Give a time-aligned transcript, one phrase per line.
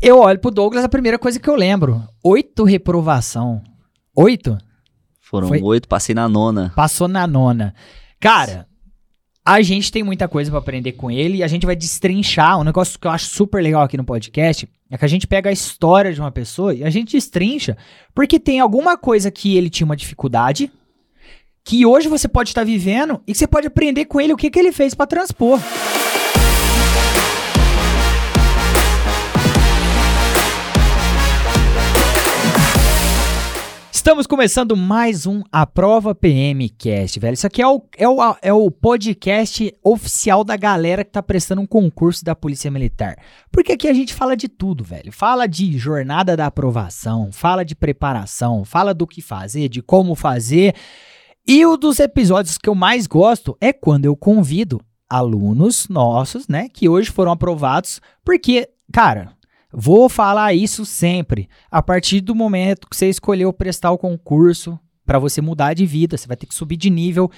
[0.00, 3.62] Eu olho pro Douglas, a primeira coisa que eu lembro: oito reprovação.
[4.14, 4.56] Oito?
[5.20, 6.72] Foram Foi- oito, passei na nona.
[6.74, 7.74] Passou na nona.
[8.18, 8.66] Cara,
[9.44, 12.58] a gente tem muita coisa pra aprender com ele e a gente vai destrinchar.
[12.58, 15.50] Um negócio que eu acho super legal aqui no podcast é que a gente pega
[15.50, 17.76] a história de uma pessoa e a gente destrincha
[18.14, 20.70] porque tem alguma coisa que ele tinha uma dificuldade
[21.64, 24.48] que hoje você pode estar vivendo e que você pode aprender com ele o que,
[24.50, 25.60] que ele fez pra transpor.
[34.08, 37.34] Estamos começando mais um A Prova PM Cast, velho.
[37.34, 41.60] Isso aqui é o, é, o, é o podcast oficial da galera que tá prestando
[41.60, 43.18] um concurso da Polícia Militar.
[43.52, 45.12] Porque aqui a gente fala de tudo, velho.
[45.12, 50.74] Fala de jornada da aprovação, fala de preparação, fala do que fazer, de como fazer.
[51.46, 56.70] E um dos episódios que eu mais gosto é quando eu convido alunos nossos, né,
[56.70, 59.36] que hoje foram aprovados, porque, cara,
[59.72, 61.48] vou falar isso sempre.
[61.70, 66.16] A partir do momento que você escolheu prestar o concurso pra você mudar de vida,
[66.16, 67.30] você vai ter que subir de nível.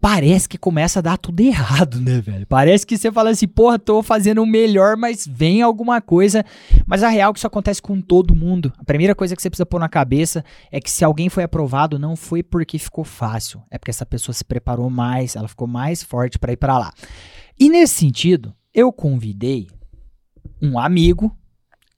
[0.00, 2.46] Parece que começa a dar tudo errado, né, velho?
[2.46, 6.44] Parece que você fala assim, porra, tô fazendo o melhor, mas vem alguma coisa.
[6.86, 8.72] Mas a real é que isso acontece com todo mundo.
[8.78, 11.98] A primeira coisa que você precisa pôr na cabeça é que se alguém foi aprovado,
[11.98, 13.62] não foi porque ficou fácil.
[13.70, 16.92] É porque essa pessoa se preparou mais, ela ficou mais forte pra ir pra lá.
[17.58, 19.66] E nesse sentido, eu convidei
[20.62, 21.36] um amigo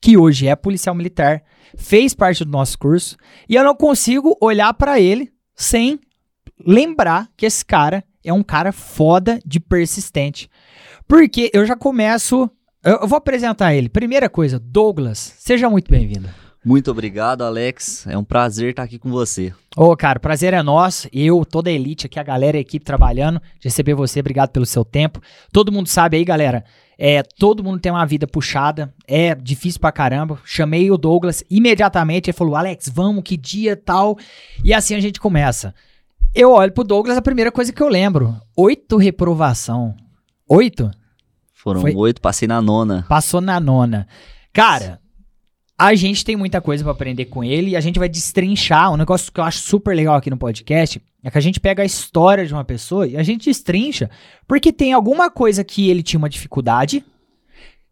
[0.01, 1.43] que hoje é policial militar,
[1.77, 3.15] fez parte do nosso curso,
[3.47, 5.99] e eu não consigo olhar pra ele sem
[6.65, 10.49] lembrar que esse cara é um cara foda de persistente.
[11.07, 12.49] Porque eu já começo.
[12.83, 13.89] Eu vou apresentar ele.
[13.89, 16.29] Primeira coisa, Douglas, seja muito bem-vindo.
[16.63, 18.05] Muito obrigado, Alex.
[18.05, 19.51] É um prazer estar aqui com você.
[19.75, 21.07] Ô, cara, o prazer é nosso.
[21.11, 24.19] Eu, toda a elite aqui, a galera, a equipe trabalhando, de receber você.
[24.19, 25.19] Obrigado pelo seu tempo.
[25.51, 26.63] Todo mundo sabe aí, galera.
[26.97, 28.93] É, todo mundo tem uma vida puxada.
[29.07, 30.39] É difícil pra caramba.
[30.45, 32.29] Chamei o Douglas imediatamente.
[32.29, 34.17] Ele falou: Alex, vamos, que dia tal.
[34.63, 35.73] E assim a gente começa.
[36.33, 39.95] Eu olho pro Douglas, a primeira coisa que eu lembro: oito reprovação.
[40.47, 40.91] Oito?
[41.53, 43.05] Foram Foi- oito, passei na nona.
[43.07, 44.07] Passou na nona.
[44.51, 44.99] Cara,
[45.81, 48.93] a gente tem muita coisa pra aprender com ele e a gente vai destrinchar.
[48.93, 51.81] Um negócio que eu acho super legal aqui no podcast é que a gente pega
[51.81, 54.07] a história de uma pessoa e a gente destrincha
[54.47, 57.03] porque tem alguma coisa que ele tinha uma dificuldade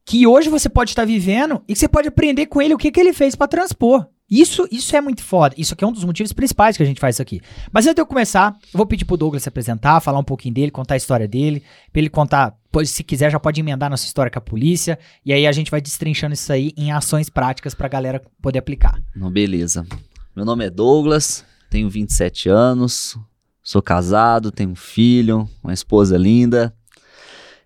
[0.06, 2.92] que hoje você pode estar vivendo e que você pode aprender com ele o que,
[2.92, 4.06] que ele fez pra transpor.
[4.30, 5.56] Isso, isso é muito foda.
[5.58, 7.42] Isso aqui é um dos motivos principais que a gente faz isso aqui.
[7.72, 10.54] Mas antes de eu começar, eu vou pedir pro Douglas se apresentar, falar um pouquinho
[10.54, 14.06] dele, contar a história dele, pra ele contar, pois, se quiser já pode emendar nossa
[14.06, 17.74] história com a polícia, e aí a gente vai destrinchando isso aí em ações práticas
[17.74, 19.02] pra galera poder aplicar.
[19.16, 19.85] Não, beleza.
[20.35, 23.18] Meu nome é Douglas, tenho 27 anos,
[23.63, 26.74] sou casado, tenho um filho, uma esposa linda.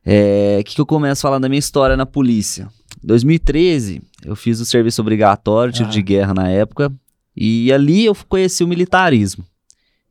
[0.05, 2.67] É, O que, que eu começo a falar da minha história na polícia?
[3.03, 5.91] Em 2013, eu fiz o serviço obrigatório, tiro Ah.
[5.91, 6.91] de guerra na época,
[7.35, 9.45] e ali eu conheci o militarismo.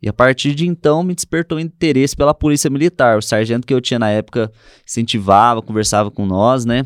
[0.02, 3.18] E a partir de então me despertou interesse pela polícia militar.
[3.18, 4.50] O sargento que eu tinha na época
[4.84, 6.84] incentivava, conversava com nós, né?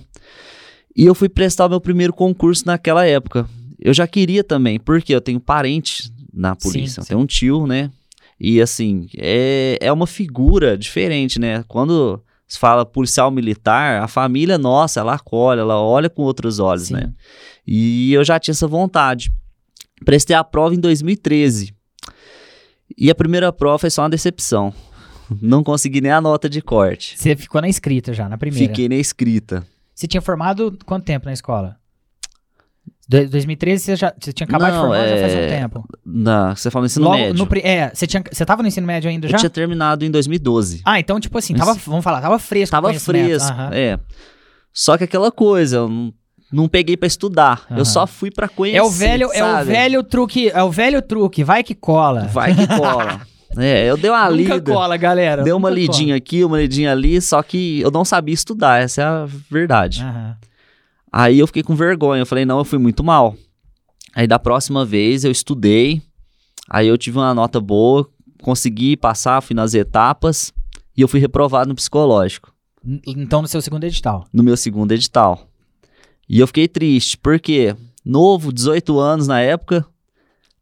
[0.94, 3.48] E eu fui prestar o meu primeiro concurso naquela época.
[3.78, 7.08] Eu já queria também, porque eu tenho parente na polícia, eu sim.
[7.08, 7.90] tenho um tio, né?
[8.38, 11.64] E assim, é, é uma figura diferente, né?
[11.66, 16.88] Quando se fala policial militar, a família nossa, ela acolhe, ela olha com outros olhos,
[16.88, 16.94] Sim.
[16.94, 17.12] né?
[17.66, 19.32] E eu já tinha essa vontade.
[20.04, 21.74] Prestei a prova em 2013.
[22.96, 24.72] E a primeira prova foi só uma decepção.
[25.42, 27.18] Não consegui nem a nota de corte.
[27.18, 28.66] Você ficou na escrita já, na primeira.
[28.68, 29.66] Fiquei na escrita.
[29.94, 31.76] Você tinha formado quanto tempo na escola?
[33.08, 35.88] Do- 2013 você já você tinha acabado de Não, formar já faz um é, tempo.
[36.04, 37.34] Na, você fala no ensino Logo médio.
[37.44, 39.38] no é, você tinha você tava no ensino médio ainda Eu já?
[39.38, 40.82] tinha terminado em 2012.
[40.84, 42.70] Ah, então tipo assim, tava, vamos falar, tava fresco.
[42.72, 43.70] Tava fresco, Aham.
[43.72, 43.98] é.
[44.72, 46.12] Só que aquela coisa, eu não,
[46.52, 47.64] não peguei pra estudar.
[47.70, 47.78] Aham.
[47.78, 48.78] Eu só fui pra conhecer.
[48.78, 49.70] É o velho, é o sabe?
[49.70, 52.22] velho truque, é o velho truque, vai que cola.
[52.28, 53.20] Vai que cola.
[53.58, 54.72] é, eu dei uma Nunca lida.
[54.72, 55.42] cola, galera.
[55.42, 59.04] Dei uma lidinha aqui, uma lidinha ali, só que eu não sabia estudar, essa é
[59.04, 60.00] a verdade.
[60.00, 60.10] cola.
[60.10, 60.36] Aham.
[61.12, 63.34] Aí eu fiquei com vergonha, eu falei, não, eu fui muito mal.
[64.14, 66.02] Aí da próxima vez eu estudei,
[66.68, 68.06] aí eu tive uma nota boa,
[68.42, 70.52] consegui passar, fui nas etapas,
[70.96, 72.52] e eu fui reprovado no psicológico.
[73.06, 74.26] Então no seu segundo edital.
[74.32, 75.48] no meu segundo edital.
[76.28, 77.74] E eu fiquei triste, porque
[78.04, 79.84] novo, 18 anos na época,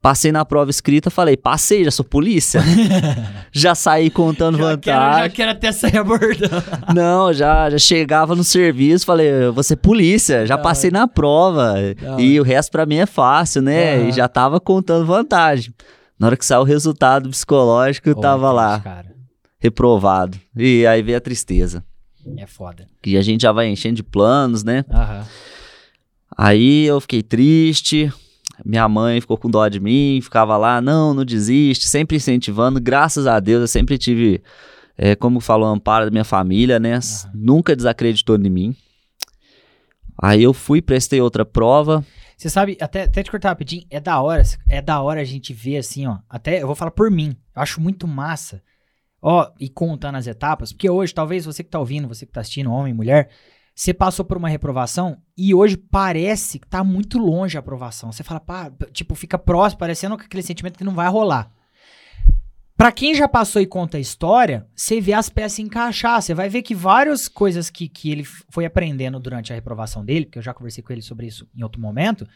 [0.03, 2.61] passei na prova escrita, falei, passei, já sou polícia.
[3.51, 5.31] já saí contando Já quero, já vantagem.
[5.31, 6.63] quero até sair abordando.
[6.95, 9.29] Não, já, já chegava no serviço, falei,
[9.63, 11.75] ser polícia, já Da passei na prova.
[12.01, 14.09] Da E o resto pra mim é fácil, né?
[14.09, 15.73] E já tava contando vantagem.
[16.19, 19.07] Na hora que saiu o resultado psicológico, eu Ô, tava triste, lá, Cara.
[19.59, 20.39] reprovado.
[20.57, 21.83] E aí veio a tristeza.
[22.37, 22.87] É foda.
[23.03, 24.85] Que a gente já vai enchendo de planos, né?
[24.91, 25.25] Aham.
[26.37, 28.13] Aí eu fiquei triste,
[28.65, 32.81] minha mãe ficou com dó de mim, ficava lá, não, não desiste, sempre incentivando.
[32.81, 34.43] Graças a Deus, eu sempre tive,
[34.97, 36.95] é, como falou, amparo da minha família, né?
[36.95, 37.31] Aham.
[37.35, 38.77] Nunca desacreditou em mim.
[40.21, 42.05] Aí eu fui, prestei outra prova.
[42.37, 45.53] Você sabe, até, até te cortar rapidinho, é da hora, é da hora a gente
[45.53, 46.19] ver assim, ó.
[46.29, 48.63] Até eu vou falar por mim, eu acho muito massa.
[49.23, 52.43] Ó, e contando as etapas, porque hoje, talvez você que tá ouvindo, você que tá
[52.43, 53.31] assistindo, homem, mulher,
[53.75, 58.13] você passou por uma reprovação e hoje parece que tá muito longe a aprovação.
[58.13, 61.51] Você fala, pá, tipo, fica próximo, parecendo aquele sentimento que não vai rolar.
[62.77, 66.21] Pra quem já passou e conta a história, você vê as peças encaixar.
[66.21, 70.27] Você vai ver que várias coisas que, que ele foi aprendendo durante a reprovação dele,
[70.27, 72.27] porque eu já conversei com ele sobre isso em outro momento,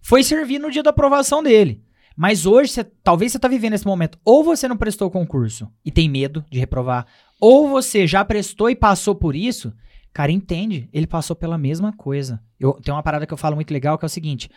[0.00, 1.82] foi servir no dia da aprovação dele.
[2.16, 4.18] Mas hoje, talvez você tá vivendo esse momento.
[4.24, 7.06] Ou você não prestou o concurso e tem medo de reprovar,
[7.40, 9.72] ou você já prestou e passou por isso.
[10.12, 10.88] Cara, entende?
[10.92, 12.42] Ele passou pela mesma coisa.
[12.60, 14.50] Eu, tem uma parada que eu falo muito legal que é o seguinte: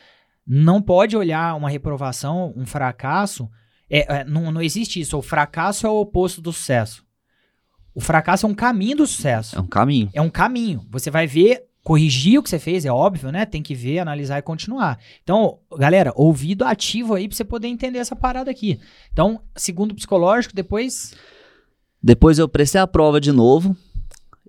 [0.45, 3.49] não pode olhar uma reprovação, um fracasso.
[3.89, 5.17] é, é, não, não existe isso.
[5.17, 7.05] O fracasso é o oposto do sucesso.
[7.93, 9.57] O fracasso é um caminho do sucesso.
[9.57, 10.09] É um caminho.
[10.13, 10.85] É um caminho.
[10.91, 13.45] Você vai ver, corrigir o que você fez, é óbvio, né?
[13.45, 14.99] Tem que ver, analisar e continuar.
[15.23, 18.79] Então, galera, ouvido ativo aí pra você poder entender essa parada aqui.
[19.13, 21.13] Então, segundo o psicológico, depois.
[22.03, 23.75] Depois eu prestei a prova de novo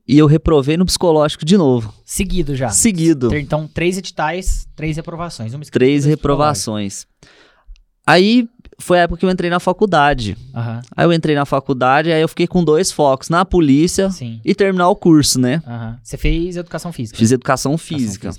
[0.08, 1.92] e eu reprovei no psicológico de novo.
[2.04, 2.68] Seguido já.
[2.68, 3.34] Seguido.
[3.36, 5.52] Então, três editais, três reprovações.
[5.54, 7.06] Uma Três reprovações.
[8.06, 8.48] Aí
[8.78, 10.36] foi a época que eu entrei na faculdade.
[10.54, 14.40] Aham, Aí eu entrei na faculdade, aí eu fiquei com dois focos, na polícia sim.
[14.44, 15.62] e terminar o curso, né?
[15.66, 15.98] Aham.
[16.02, 17.18] Você fez educação física.
[17.18, 18.34] Fiz educação Educação física,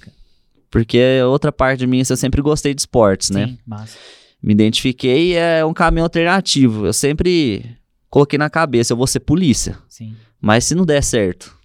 [0.72, 3.48] porque é outra parte de mim, assim, eu sempre gostei de esportes, né?
[3.48, 3.98] Sim, massa.
[4.42, 6.86] Me identifiquei e é um caminho alternativo.
[6.86, 7.66] Eu sempre
[8.10, 9.78] coloquei na cabeça, eu vou ser polícia.
[9.90, 10.16] Sim.
[10.40, 11.57] Mas se não der certo,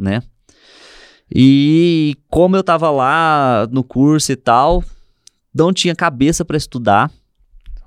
[0.00, 0.22] né?
[1.32, 4.82] E como eu tava lá no curso e tal,
[5.54, 7.10] não tinha cabeça pra estudar.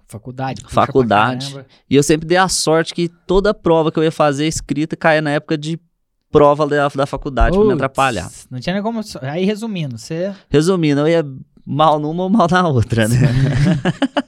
[0.08, 0.62] Faculdade.
[0.68, 1.66] Faculdade.
[1.90, 5.22] E eu sempre dei a sorte que toda prova que eu ia fazer escrita caía
[5.22, 5.80] na época de
[6.32, 8.30] prova da, da faculdade pra me atrapalhar.
[8.50, 9.02] Não tinha nem como.
[9.22, 10.34] Aí, resumindo, você.
[10.50, 11.26] Resumindo, eu ia
[11.66, 13.18] mal numa ou mal na outra, né?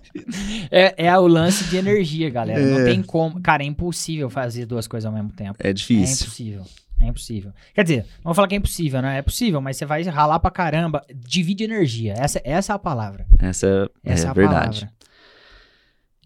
[0.72, 2.60] É, é o lance de energia, galera.
[2.60, 2.86] Não É.
[2.86, 3.40] tem como.
[3.42, 5.56] Cara, é impossível fazer duas coisas ao mesmo tempo.
[5.60, 6.26] É É difícil.
[6.26, 6.64] impossível.
[7.00, 7.52] É impossível.
[7.74, 9.18] Quer dizer, não vou falar que é impossível, né?
[9.18, 11.04] É possível, mas você vai ralar pra caramba.
[11.14, 12.14] Divide energia.
[12.18, 13.26] Essa, essa é a palavra.
[13.40, 14.80] Essa, Essa é, é a verdade.
[14.82, 14.96] palavra.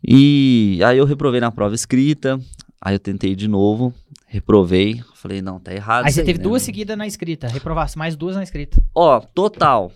[0.08, 2.40] E aí eu reprovei na prova escrita,
[2.82, 3.94] aí eu tentei de novo,
[4.28, 6.44] reprovei, falei, não, tá errado Aí você teve né?
[6.44, 7.48] duas seguidas na escrita.
[7.48, 8.82] Reprovasse mais duas na escrita.
[8.96, 9.92] Ó, total.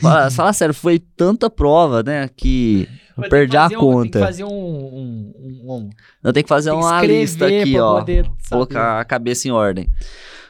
[0.00, 3.84] Fala, fala sério, foi tanta prova, né, que eu perdi que a um- Tem que
[3.84, 4.20] conta.
[4.20, 4.48] fazer um.
[4.48, 5.32] um,
[5.64, 5.90] um,
[6.22, 9.48] Eu tenho que fazer tem que uma escrever lista aqui, ó, poder colocar a cabeça
[9.48, 9.88] em ordem.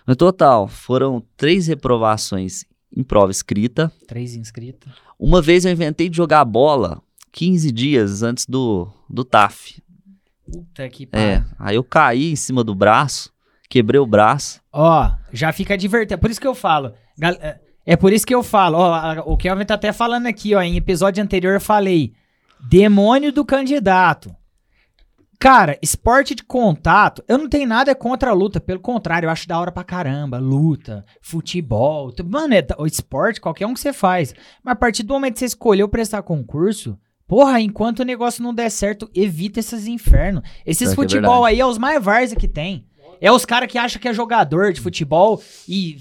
[0.06, 2.64] No total, foram três reprovações
[2.96, 3.92] em prova escrita.
[4.06, 4.90] Três inscritas.
[5.18, 7.02] Uma vez eu inventei de jogar bola
[7.32, 9.82] 15 dias antes do, do TAF.
[10.50, 11.50] Puta que É, pariu.
[11.58, 13.30] aí eu caí em cima do braço,
[13.68, 14.60] quebrei o braço.
[14.72, 16.18] Ó, já fica advertido.
[16.18, 16.94] Por isso que eu falo.
[17.18, 17.36] gal-
[17.88, 18.76] é- É por isso que eu falo.
[18.78, 20.60] Ó, o Kelvin tá até falando aqui, ó.
[20.62, 22.12] Em episódio anterior eu falei.
[22.68, 24.34] Demônio do candidato.
[25.40, 29.46] Cara, esporte de contato, eu não tenho nada contra a luta, pelo contrário, eu acho
[29.46, 30.38] da hora pra caramba.
[30.38, 34.34] Luta, futebol, mano, é, o esporte, qualquer um que você faz.
[34.64, 38.52] Mas a partir do momento que você escolheu prestar concurso, porra, enquanto o negócio não
[38.52, 40.42] der certo, evita esses infernos.
[40.66, 41.54] Esses é futebol verdade.
[41.54, 42.87] aí é os mais várzea que tem.
[43.20, 45.98] É os caras que acham que é jogador de futebol e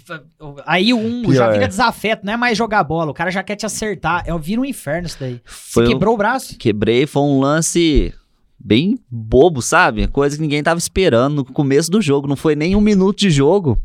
[0.65, 1.53] aí um já Pior.
[1.53, 4.23] fica desafeto, não é mais jogar bola, o cara já quer te acertar.
[4.25, 5.41] É, vira um inferno isso daí.
[5.45, 6.57] Você Foi um- quebrou o braço?
[6.57, 8.13] Quebrei, foi um lance
[8.59, 10.07] bem bobo, sabe?
[10.07, 12.27] Coisa que ninguém tava esperando no começo do jogo.
[12.27, 13.77] Não foi nem um minuto de jogo.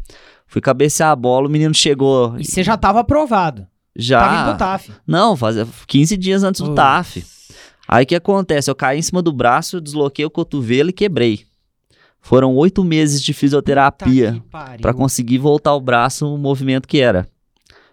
[0.47, 3.67] Fui cabecear a bola, o menino chegou E você já tava aprovado.
[4.09, 4.57] Tava indo pro já.
[4.57, 4.91] TAF.
[5.07, 6.75] Não, fazia 15 dias antes do.
[6.75, 7.25] TAF.
[7.87, 8.71] Aí o que acontece?
[8.71, 11.45] Eu caí em cima do braço, desloquei o cotovelo e quebrei.
[12.25, 14.41] Foram oito meses de fisioterapia
[14.81, 17.29] pra conseguir voltar o braço no movimento que era.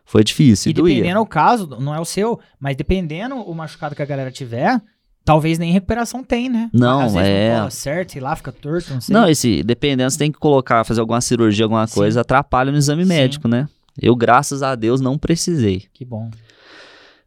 [0.05, 0.95] Foi difícil, E e doía.
[0.95, 4.79] dependendo o caso, não é o seu, mas dependendo o machucado que a galera tiver,
[5.25, 6.69] talvez nem recuperação tem, né?
[6.73, 7.59] Não, Às vezes é.
[7.59, 9.13] não certo, sei lá, fica torto, não sei.
[9.13, 11.95] Não, esse, dependendo, você tem que colocar, fazer alguma cirurgia, alguma Sim.
[11.95, 13.09] coisa, atrapalha no exame Sim.
[13.09, 13.67] médico, né?
[14.01, 15.85] Eu, graças a Deus, não precisei.
[15.93, 16.29] Que bom.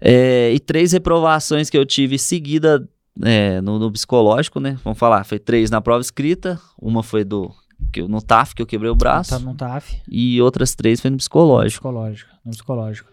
[0.01, 2.89] É, e três reprovações que eu tive seguida
[3.23, 4.79] é, no, no psicológico, né?
[4.85, 7.51] Vamos falar, foi três na prova escrita, uma foi do
[7.93, 10.01] que eu- no TAF, que eu quebrei o braço, Tá no TAF.
[10.09, 11.83] e outras três foi no psicológico.
[11.83, 12.31] Psicológico.
[12.45, 13.09] No psicológico.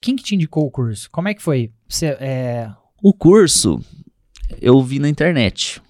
[0.00, 1.08] Quem que te indicou o curso?
[1.10, 1.70] Como é que foi?
[1.88, 2.70] Você, é...
[3.02, 3.80] O curso,
[4.60, 5.80] eu vi na internet.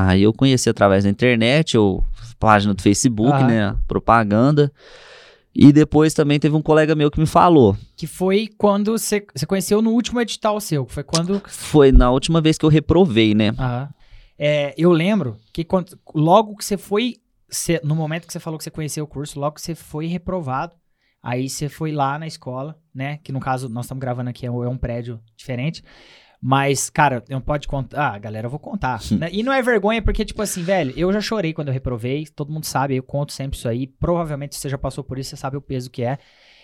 [0.00, 2.04] Aí eu conheci através da internet, ou
[2.38, 3.46] página do Facebook, Aham.
[3.48, 3.76] né?
[3.88, 4.72] Propaganda.
[5.52, 7.76] E depois também teve um colega meu que me falou.
[7.96, 12.56] Que foi quando você conheceu no último edital seu, foi quando Foi na última vez
[12.56, 13.48] que eu reprovei, né?
[13.58, 13.88] Aham.
[14.38, 17.16] É, eu lembro que quando- logo que você foi,
[17.50, 20.06] você- no momento que você falou que você conheceu o curso, logo que você foi
[20.06, 20.76] reprovado,
[21.20, 23.18] aí você foi lá na escola, né?
[23.24, 25.82] Que no caso, nós estamos gravando aqui, é um é um prédio diferente.
[26.40, 28.14] Mas, cara, não pode contar.
[28.14, 29.00] Ah, galera, eu vou contar.
[29.18, 29.28] né?
[29.32, 32.26] E não é vergonha, porque, tipo assim, velho, eu já chorei quando eu reprovei.
[32.26, 33.86] Todo mundo sabe, eu conto sempre isso aí.
[33.86, 36.18] Provavelmente você já passou por isso, você sabe o peso que é.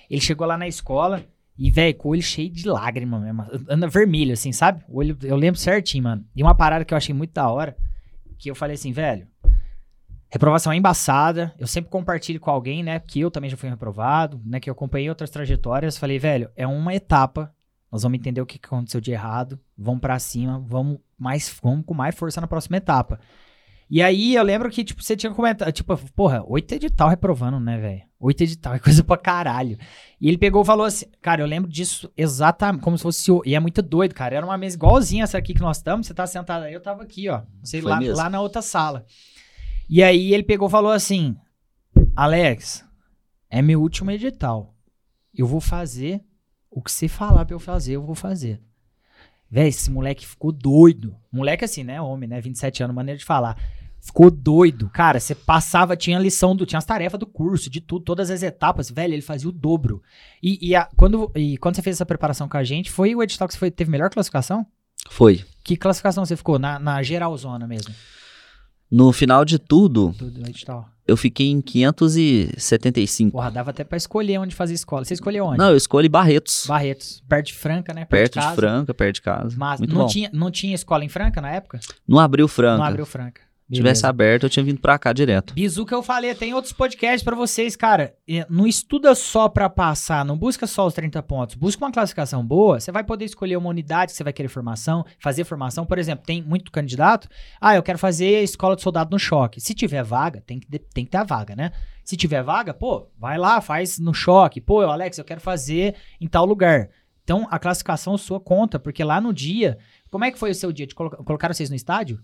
[0.08, 1.24] Ele chegou lá na escola
[1.58, 3.44] e, velho, com o olho cheio de lágrima mesmo.
[3.68, 4.84] Anda vermelho, assim, sabe?
[4.88, 6.24] O olho, eu lembro certinho, mano.
[6.36, 7.76] E uma parada que eu achei muito da hora,
[8.38, 9.26] que eu falei assim, velho,
[10.30, 11.54] reprovação é embaçada.
[11.58, 12.98] Eu sempre compartilho com alguém, né?
[12.98, 14.58] Que eu também já fui reprovado, né?
[14.58, 15.96] Que eu acompanhei outras trajetórias.
[15.96, 17.53] Falei, velho, é uma etapa.
[17.94, 19.56] Nós vamos entender o que aconteceu de errado.
[19.78, 23.20] Vamos pra cima, vamos mais, vamos com mais força na próxima etapa.
[23.88, 27.78] E aí eu lembro que, tipo, você tinha comentado, tipo, porra, oito edital reprovando, né,
[27.78, 28.02] velho?
[28.18, 29.78] Oito edital é coisa pra caralho.
[30.20, 33.54] E ele pegou e falou assim, cara, eu lembro disso exatamente, como se fosse, e
[33.54, 34.34] é muito doido, cara.
[34.34, 37.04] Era uma mesa igualzinha essa aqui que nós estamos, você tá sentado aí, eu tava
[37.04, 38.16] aqui, ó, sei lá, mesmo.
[38.16, 39.06] lá na outra sala.
[39.88, 41.36] E aí ele pegou e falou assim,
[42.16, 42.84] Alex,
[43.48, 44.74] é meu último edital.
[45.32, 46.20] Eu vou fazer
[46.74, 48.60] o que você falar pra eu fazer, eu vou fazer.
[49.50, 51.14] Véi, esse moleque ficou doido.
[51.32, 52.00] Moleque assim, né?
[52.00, 52.40] Homem, né?
[52.40, 53.56] 27 anos, maneira de falar.
[54.00, 54.90] Ficou doido.
[54.90, 58.42] Cara, você passava, tinha lição, do, tinha as tarefas do curso, de tudo, todas as
[58.42, 58.90] etapas.
[58.90, 60.02] Velho, ele fazia o dobro.
[60.42, 63.22] E, e a- quando, e quando você fez essa preparação com a gente, foi o
[63.22, 64.66] edital que você foi, teve melhor classificação?
[65.10, 65.44] Foi.
[65.62, 66.58] Que classificação você ficou?
[66.58, 67.94] Na, na geralzona mesmo,
[68.94, 70.88] No final de tudo, do, do edital.
[71.04, 73.32] eu fiquei em 575.
[73.32, 75.04] Porra, dava até pra escolher onde fazer escola.
[75.04, 75.58] Você escolheu onde?
[75.58, 76.64] Não, eu escolhi Barretos.
[76.68, 77.20] Barretos.
[77.28, 78.04] Perto de Franca, né?
[78.04, 78.54] perto de, casa.
[78.54, 79.56] Franca, perto de casa.
[79.58, 80.06] Mas Muito não bom.
[80.06, 81.80] tinha, não tinha escola em Franca na época?
[82.06, 82.78] Não abriu Franca.
[82.78, 83.40] Não abriu Franca.
[83.74, 85.54] Se tivesse aberto, eu tinha vindo pra cá direto.
[85.54, 88.14] Bizu que eu falei, tem outros podcasts pra vocês, cara.
[88.48, 91.54] Não estuda só pra passar, não busca só os 30 pontos.
[91.54, 95.04] Busca uma classificação boa, você vai poder escolher uma unidade que você vai querer formação,
[95.18, 95.84] fazer formação.
[95.86, 97.28] Por exemplo, tem muito candidato.
[97.60, 99.60] Ah, eu quero fazer escola de soldado no choque.
[99.60, 101.70] Se tiver vaga, tem que, tem que ter a vaga, né?
[102.04, 104.60] Se tiver vaga, pô, vai lá, faz no choque.
[104.60, 106.90] Pô, Alex, eu quero fazer em tal lugar.
[107.22, 109.78] Então, a classificação sua conta, porque lá no dia.
[110.10, 110.86] Como é que foi o seu dia?
[110.86, 112.20] Te coloca- colocaram vocês no estádio?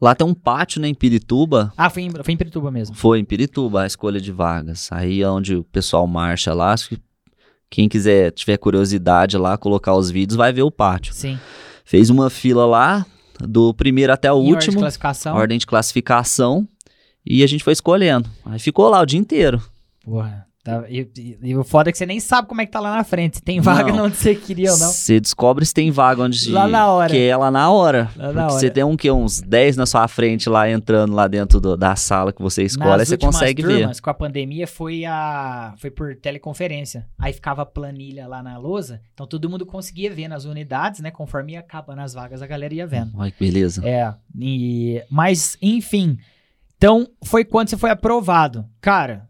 [0.00, 1.72] Lá tem um pátio, né, em Pirituba.
[1.76, 2.94] Ah, foi em, foi em Pirituba mesmo.
[2.94, 4.88] Foi em Pirituba a escolha de vagas.
[4.92, 6.72] Aí é onde o pessoal marcha lá.
[6.72, 6.98] acho que
[7.70, 11.14] Quem quiser, tiver curiosidade lá, colocar os vídeos, vai ver o pátio.
[11.14, 11.38] Sim.
[11.84, 13.06] Fez uma fila lá,
[13.40, 15.36] do primeiro até o Em ordem de último, classificação.
[15.36, 16.68] ordem de classificação,
[17.24, 18.28] e a gente foi escolhendo.
[18.44, 19.60] Aí ficou lá o dia inteiro.
[20.04, 20.45] Porra.
[20.66, 22.80] Tá, e, e- e o foda é que você nem sabe como é que tá
[22.80, 23.36] lá na frente.
[23.36, 24.06] Se tem vaga Não.
[24.06, 24.88] onde você queria ou não.
[24.88, 27.08] Você descobre se tem vaga onde Lá na hora.
[27.10, 28.10] que é lá na hora.
[28.16, 28.50] Lá na hora.
[28.52, 31.94] você tem um que uns 10 na sua frente lá entrando lá dentro do- da
[31.94, 33.78] sala que você escolhe, Nas você consegue ver.
[33.78, 37.06] turmas, com a pandemia, foi a foi por teleconferência.
[37.16, 39.00] Aí ficava a planilha lá na lousa.
[39.14, 41.12] Então todo mundo conseguia ver nas unidades, né?
[41.12, 43.12] Conforme ia acabando as vagas, a galera ia vendo.
[43.16, 43.86] Olha que beleza.
[43.86, 44.12] É.
[44.36, 46.18] E, mas, enfim.
[46.76, 48.66] Então, foi quando você foi aprovado.
[48.80, 49.26] Cara,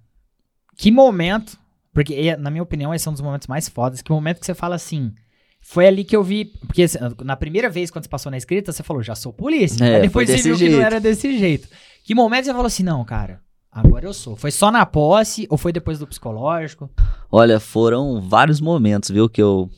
[0.76, 1.58] que momento.
[1.92, 4.02] Porque, na minha opinião, esse é um dos momentos mais fodas.
[4.02, 5.12] Que momento que você fala assim.
[5.60, 6.44] Foi ali que eu vi.
[6.44, 9.84] Porque assim, na primeira vez, quando você passou na escrita, você falou, já sou polícia.
[9.84, 10.86] É, depois você viu que não jeito.
[10.86, 11.68] era desse jeito.
[12.04, 13.40] Que momento você falou assim, não, cara,
[13.72, 14.36] agora eu sou.
[14.36, 16.88] Foi só na posse ou foi depois do psicológico?
[17.32, 19.68] Olha, foram vários momentos, viu, que eu...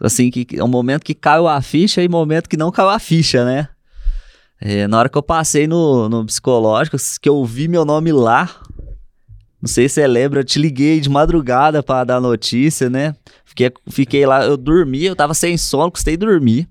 [0.00, 3.00] Assim, que é um momento que caiu a ficha e momento que não caiu a
[3.00, 3.68] ficha, né?
[4.60, 8.48] É, na hora que eu passei no, no psicológico, que eu vi meu nome lá,
[9.60, 13.14] não sei se você lembra, eu te liguei de madrugada pra dar notícia, né?
[13.44, 16.68] Fiquei, fiquei lá, eu dormi, eu tava sem sono, custei dormir.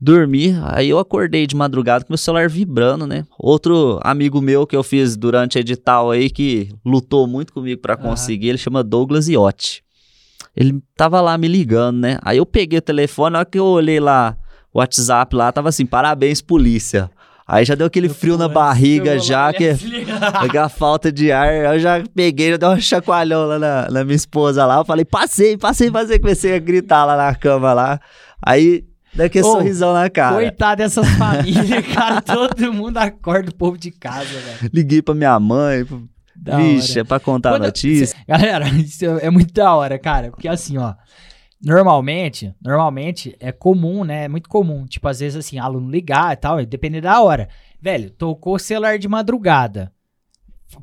[0.00, 3.26] Dormi, aí eu acordei de madrugada com meu celular vibrando, né?
[3.38, 7.94] Outro amigo meu que eu fiz durante a edital aí, que lutou muito comigo pra
[7.94, 8.02] Aham.
[8.02, 9.84] conseguir, ele chama Douglas Iotti.
[10.56, 12.18] Ele tava lá me ligando, né?
[12.22, 14.36] Aí eu peguei o telefone, na hora que eu olhei lá,
[14.72, 17.10] o WhatsApp lá, tava assim, parabéns polícia.
[17.52, 19.64] Aí já deu aquele frio na barriga já, que
[20.56, 24.14] a falta de ar, eu já peguei, já dei um chacoalhão lá na, na minha
[24.14, 28.00] esposa lá, eu falei, passei, passei, passei, comecei a gritar lá na cama lá,
[28.40, 32.20] aí daquele Ô, sorrisão na cara, Coitado dessas famílias, cara.
[32.20, 34.70] Todo mundo acorda o povo de casa, velho.
[34.72, 35.84] liguei pra minha mãe,
[36.36, 37.00] vixe, hora.
[37.00, 40.30] é pra contar Quando- a notícia, Galera, isso é é muito da hora, cara.
[40.30, 40.94] Porque assim, ó.
[41.62, 44.24] Normalmente, normalmente é comum, né?
[44.24, 44.86] É muito comum.
[44.86, 47.48] Tipo, às vezes assim, aluno ligar e tal, depende da hora.
[47.80, 49.92] Velho, tocou o celular de madrugada.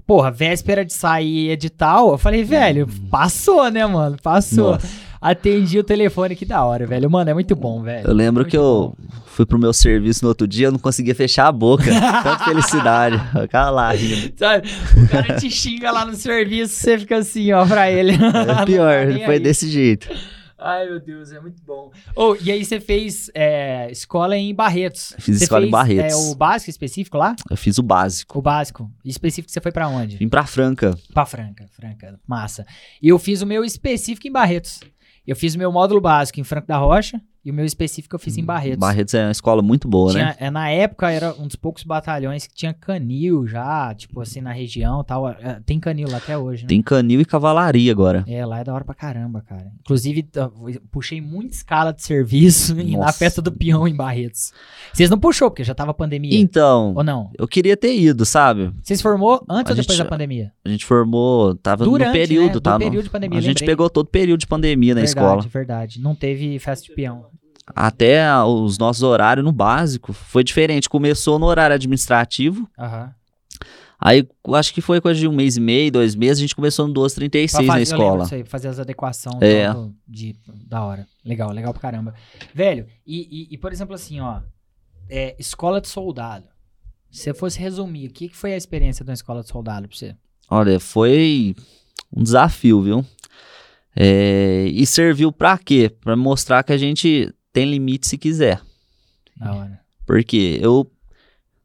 [0.05, 2.11] Porra, véspera de sair edital.
[2.11, 4.17] Eu falei, velho, passou, né, mano?
[4.21, 4.73] Passou.
[4.73, 5.07] Nossa.
[5.19, 7.09] Atendi o telefone, que da hora, velho.
[7.09, 8.07] Mano, é muito bom, velho.
[8.07, 9.07] Eu lembro Muito que eu bom.
[9.25, 11.85] fui pro meu serviço no outro dia, eu não conseguia fechar a boca.
[11.89, 13.15] Tanta felicidade.
[13.33, 13.91] Eu ficava lá.
[14.35, 18.13] Sabe, o cara te xinga lá no serviço, você fica assim, ó, pra ele.
[18.13, 19.39] É tá pior, nem foi aí.
[19.39, 20.07] desse jeito.
[20.57, 21.91] Ai, meu Deus, é muito bom.
[22.15, 25.13] Oh, e aí você fez é, escola em Barretos.
[25.19, 26.13] Fiz Você escola em fez, Barretos.
[26.13, 27.35] É, o básico específico lá?
[27.49, 28.39] Eu fiz o básico.
[28.39, 28.91] O básico.
[29.05, 30.17] Específico você foi pra onde?
[30.17, 30.97] Vim pra Franca.
[31.13, 32.65] Pra Franca, Franca, massa.
[33.01, 34.79] E eu fiz o meu específico em Barretos.
[35.27, 38.19] Eu fiz o meu módulo básico em Franco da Rocha e o meu específico eu
[38.19, 38.79] fiz em Barretos.
[38.79, 40.35] Barretos é uma escola muito boa, Tinha- né?
[40.39, 44.51] é, na época era um dos poucos batalhões que tinha canil já, tipo assim, na
[44.51, 45.29] região tal.
[45.29, 46.67] É, Tem canil lá até hoje, né?
[46.69, 48.23] Tem canil e cavalaria agora.
[48.27, 49.71] É, lá é da hora pra caramba, cara.
[49.79, 50.27] Inclusive,
[50.91, 53.13] puxei muita escala de serviço na Nossa.
[53.17, 54.51] festa do peão em Barretos.
[54.93, 56.37] Vocês não puxou, porque já tava pandemia.
[56.37, 57.31] Então, Ou não?
[57.37, 58.71] eu queria ter ido, sabe?
[58.83, 60.51] Vocês formou antes A ou depois gente- da pandemia?
[60.65, 62.59] A gente formou, tava Durante, no período, né?
[62.61, 62.79] Tava.
[62.79, 63.67] período de pandemia, a gente lembrei.
[63.67, 65.41] pegou todo o período de pandemia na verdade, escola.
[65.51, 66.01] verdade.
[66.01, 67.25] Não teve festa de peão.
[67.75, 70.89] Até os nossos horários no básico foi diferente.
[70.89, 73.13] Começou no horário administrativo, Aham.
[73.99, 76.87] aí acho que foi coisa de um mês e meio, dois meses, a gente começou
[76.87, 78.39] no Pra 1236 fazer- na eu lembro escola.
[78.39, 79.67] aí, fazer as adequações É.
[80.07, 81.05] de, da hora.
[81.25, 82.13] Legal, legal pra caramba.
[82.53, 84.39] Velho, e, e- e, por exemplo assim, ó,
[85.09, 86.45] é, escola de soldado.
[87.11, 89.87] Se você fosse resumir, o que, que foi a experiência de uma escola de soldado
[89.87, 90.15] pra você?
[90.49, 91.55] Olha, foi
[92.15, 93.05] um desafio, viu?
[93.95, 95.89] É, e serviu pra quê?
[95.89, 98.61] Pra mostrar que a gente tem limite se quiser.
[99.35, 99.79] Da hora.
[100.05, 100.87] Porque eu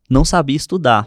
[0.09, 1.07] não sabia estudar.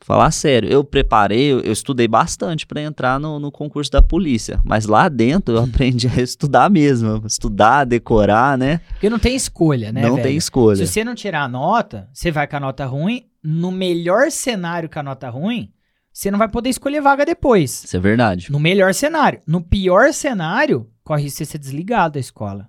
[0.00, 4.60] Falar sério, eu preparei, eu, eu estudei bastante pra entrar no, no concurso da polícia.
[4.64, 7.22] Mas lá dentro eu aprendi a estudar mesmo.
[7.24, 8.80] Estudar, decorar, né?
[8.88, 10.26] Porque não tem escolha, né, não velho?
[10.26, 10.84] tem escolha.
[10.84, 13.24] Se você não tirar a nota, você vai com a nota ruim.
[13.40, 15.72] No melhor cenário com a nota ruim,
[16.12, 17.84] você não vai poder escolher vaga depois.
[17.84, 18.50] Isso é verdade.
[18.50, 19.40] No melhor cenário.
[19.46, 22.68] No pior cenário, corre risco de ser desligado da escola.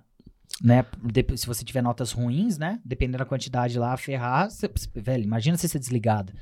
[0.62, 0.84] Né?
[1.02, 2.78] Dep- Se você tiver notas ruins, né?
[2.84, 4.50] Dependendo da quantidade lá, ferrar.
[4.50, 6.32] você- velho, imagina você ser desligado.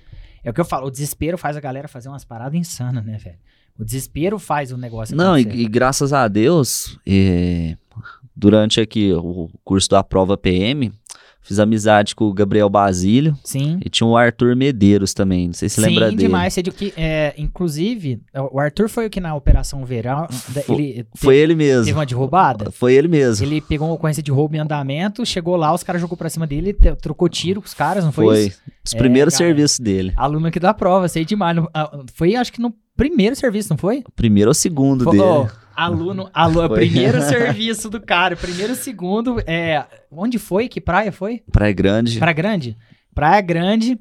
[0.42, 3.16] É o que eu falo, o desespero faz a galera fazer umas paradas insanas, né,
[3.19, 3.36] velho?
[3.78, 7.76] O desespero faz o negócio Não, e, e graças a Deus, é,
[8.34, 10.93] durante aqui o curso da prova PM,
[11.49, 13.80] fiz amizade com o Gabriel Basílio Sim.
[13.84, 15.47] e tinha o Arthur Medeiros também.
[15.47, 16.17] Não sei se Sim, lembra dele.
[16.19, 16.52] demais.
[16.52, 18.21] Sei de que, é, inclusive,
[18.52, 21.93] o Arthur foi o que na Operação Verão, Foi- ele Foi te- ele teve mesmo.
[21.95, 22.71] uma de roubada.
[22.71, 23.47] Foi ele mesmo.
[23.47, 26.47] Ele pegou uma ocorrência de roubo em andamento, chegou lá, os caras jogou pra cima
[26.47, 28.47] dele, trocou tiro com os caras, não foi, Foi.
[28.49, 28.61] isso?
[28.84, 29.47] Os É, primeiros cara.
[29.47, 30.13] serviços dele.
[30.17, 31.56] Aluno aqui da prova, sei demais.
[31.75, 34.02] Ah, Foi, acho que no primeiro serviço, não foi?
[34.06, 35.23] O primeiro ou segundo Foi- dele.
[35.28, 35.47] ó,
[35.78, 36.78] aluno, aluno, Foi.
[36.80, 40.69] primeiro serviço do cara, primeiro, segundo, é, onde foi?
[40.69, 41.43] Que praia foi?
[41.52, 42.19] Praia Grande.
[42.19, 42.76] Praia Grande?
[43.14, 43.99] Praia Grande.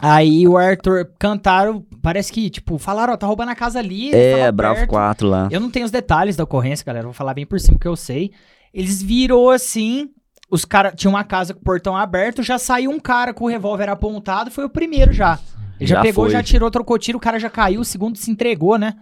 [0.00, 4.12] Aí o Arthur cantaram, parece que, tipo, falaram, ó, tá roubando a casa ali.
[4.14, 4.90] É, Bravo perto.
[4.90, 5.48] 4 lá.
[5.50, 7.04] Eu não tenho os detalhes da ocorrência, galera.
[7.04, 8.32] Vou falar bem por cima que eu sei.
[8.72, 10.08] Eles virou assim.
[10.50, 13.48] Os caras tinham uma casa com o portão aberto, já saiu um cara com o
[13.48, 15.38] revólver apontado, foi o primeiro já.
[15.78, 16.32] Ele já, Já pegou, foi.
[16.32, 18.94] já tirou, trocou tiro, o cara já caiu, o segundo se entregou, né?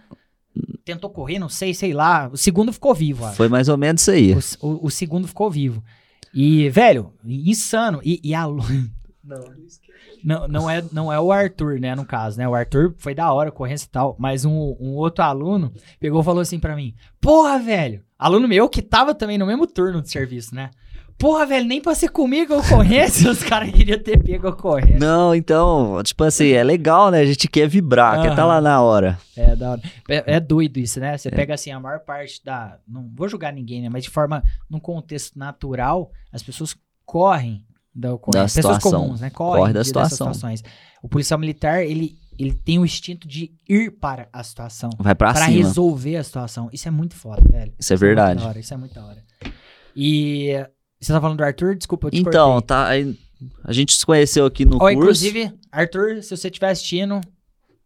[0.85, 2.29] Tentou correr, não sei, sei lá.
[2.33, 3.37] O segundo ficou vivo, acho.
[3.37, 4.35] Foi mais ou menos isso aí.
[4.61, 5.83] O, o- o segundo ficou vivo.
[6.35, 8.01] E, velho, insano.
[8.05, 8.45] E, e a.
[8.47, 8.63] Lu-
[10.25, 12.49] Não, não, é, não é o Arthur, né, no caso, né?
[12.49, 14.17] O Arthur foi da hora, ocorrência e tal.
[14.19, 18.03] Mas um, um outro aluno pegou e falou assim pra mim: Porra, velho!
[18.19, 20.71] Aluno meu que tava também no mesmo turno de serviço, né?
[21.23, 24.99] Porra, velho, nem pra ser comigo a ocorrência, os caras queriam ter pego a ocorrência.
[24.99, 27.21] Não, então, tipo assim, é legal, né?
[27.21, 29.17] A gente quer vibrar, quer tá lá na hora.
[29.37, 29.83] É, da hora.
[30.11, 31.17] É, é doido isso, né?
[31.17, 32.77] Você pega assim, a maior parte da.
[32.89, 33.89] Não vou julgar ninguém, né?
[33.89, 36.75] Mas de forma, num contexto natural, as pessoas
[37.07, 38.41] correm da ocorrência.
[38.41, 39.03] Da Pessoas situação.
[39.03, 39.31] comuns, né?
[39.31, 40.33] Correm Corre da situação.
[40.35, 40.65] situações.
[41.01, 44.91] O policial militar, ele, ele tem o instinto de ir para a situação.
[44.99, 45.57] Vai pra Pra cima.
[45.57, 46.69] resolver a situação.
[46.73, 47.73] Isso é muito foda, velho.
[47.79, 48.41] Isso é muito verdade.
[48.43, 49.23] da hora, isso é muito da hora.
[49.95, 50.67] E.
[51.03, 51.75] Você tá falando do Arthur?
[51.75, 52.67] Desculpa, eu te Então, cortei.
[52.69, 52.89] tá.
[53.65, 54.93] a gente se conheceu aqui no Ó, curso.
[54.95, 57.21] inclusive, Arthur, se você estiver assistindo,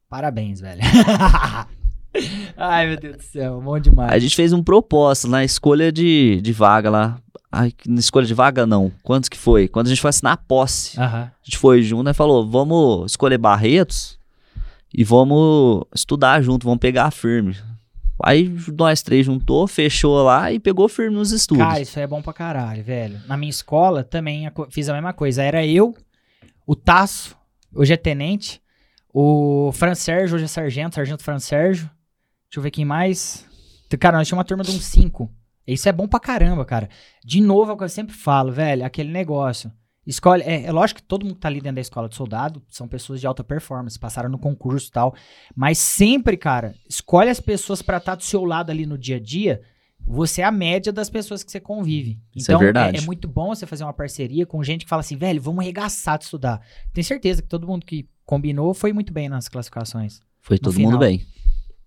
[0.08, 0.80] parabéns, velho.
[2.56, 4.10] Ai, meu Deus do céu, bom demais.
[4.12, 7.18] A gente fez um propósito na escolha de, de vaga lá.
[7.52, 8.90] Ai, na escolha de vaga não.
[9.02, 9.68] Quantos que foi?
[9.68, 10.98] Quando a gente foi assinar a posse.
[11.00, 14.18] A gente foi junto e falou: vamos escolher Barretos
[14.92, 17.56] e vamos estudar junto, vamos pegar firme.
[18.22, 21.64] Aí nós três juntou, fechou lá e pegou firme nos estudos.
[21.64, 23.20] Cara, isso aí é bom pra caralho, velho.
[23.26, 25.42] Na minha escola também fiz a mesma coisa.
[25.42, 25.94] Era eu,
[26.66, 27.36] o Tasso,
[27.74, 28.60] hoje é tenente,
[29.12, 31.90] o Fran Sérgio, hoje é sargento, sargento Fran Sérgio.
[32.48, 33.44] Deixa eu ver quem mais.
[34.00, 35.30] Cara, nós tínhamos uma turma de uns cinco.
[35.66, 36.88] Isso é bom pra caramba, cara.
[37.24, 39.70] De novo, é o que eu sempre falo, velho, aquele negócio.
[40.06, 42.62] Escolhe, é, é lógico que todo mundo que tá ali dentro da escola de soldado
[42.68, 45.14] são pessoas de alta performance, passaram no concurso e tal.
[45.54, 49.20] Mas sempre, cara, escolhe as pessoas pra estar do seu lado ali no dia a
[49.20, 49.62] dia
[50.06, 52.20] você é a média das pessoas que você convive.
[52.34, 52.98] Isso é Então, verdade.
[52.98, 56.16] é muito bom você fazer uma parceria com gente que fala assim, velho, vamos arregaçar
[56.18, 56.60] de estudar.
[56.92, 60.20] Tenho certeza que todo mundo que combinou foi muito bem nas classificações.
[60.40, 60.92] Foi todo final.
[60.92, 61.26] mundo bem.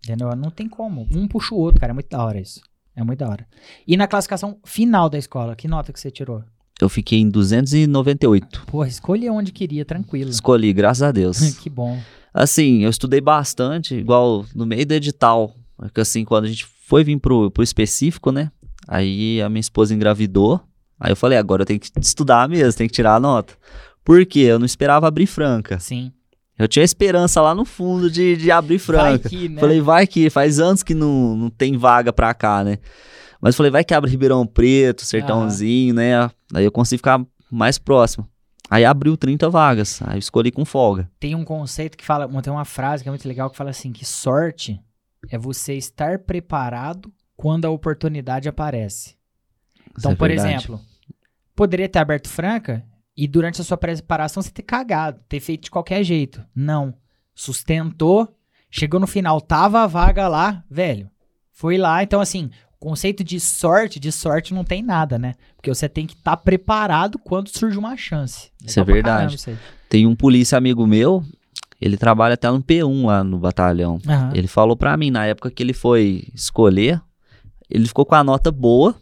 [0.03, 0.35] Entendeu?
[0.35, 1.07] Não tem como.
[1.11, 1.91] Um puxa o outro, cara.
[1.91, 2.61] É muito da hora isso.
[2.93, 3.47] É muito da hora.
[3.87, 6.43] E na classificação final da escola, que nota que você tirou?
[6.81, 8.65] Eu fiquei em 298.
[8.65, 10.29] Porra, escolhi onde queria, tranquilo.
[10.29, 11.39] Escolhi, graças a Deus.
[11.59, 11.99] que bom.
[12.33, 15.53] Assim, eu estudei bastante, igual no meio do edital.
[15.93, 18.51] que Assim, quando a gente foi vir pro, pro específico, né?
[18.87, 20.61] Aí a minha esposa engravidou.
[20.99, 23.53] Aí eu falei, agora eu tenho que estudar mesmo, tenho que tirar a nota.
[24.03, 24.39] Por quê?
[24.39, 25.79] Eu não esperava abrir franca.
[25.79, 26.11] Sim.
[26.57, 29.29] Eu tinha esperança lá no fundo de, de abrir Vai franca.
[29.29, 29.61] que, né?
[29.61, 32.79] Falei, vai que faz anos que não, não tem vaga pra cá, né?
[33.41, 36.29] Mas falei, vai que abre Ribeirão Preto, Sertãozinho, né?
[36.53, 38.27] Aí eu consigo ficar mais próximo.
[38.69, 40.01] Aí abriu 30 vagas.
[40.03, 41.09] Aí eu escolhi com folga.
[41.19, 43.91] Tem um conceito que fala, tem uma frase que é muito legal que fala assim,
[43.91, 44.79] que sorte
[45.29, 49.15] é você estar preparado quando a oportunidade aparece.
[49.97, 50.55] Então, é por verdade.
[50.55, 50.79] exemplo,
[51.55, 52.85] poderia ter aberto franca
[53.17, 56.45] e durante a sua preparação você ter cagado, ter feito de qualquer jeito.
[56.53, 56.93] Não.
[57.33, 58.33] Sustentou,
[58.69, 61.09] chegou no final, tava a vaga lá, velho.
[61.51, 65.35] Foi lá, então assim, conceito de sorte, de sorte não tem nada, né?
[65.55, 68.49] Porque você tem que estar preparado quando surge uma chance.
[68.63, 69.37] Isso é verdade.
[69.37, 69.61] caramba.
[69.89, 71.23] Tem um polícia amigo meu,
[71.81, 73.99] ele trabalha até no P1 lá no batalhão.
[74.07, 74.31] Aham.
[74.33, 77.01] Ele falou pra mim, na época que ele foi escolher,
[77.69, 78.95] ele ficou com a nota boa,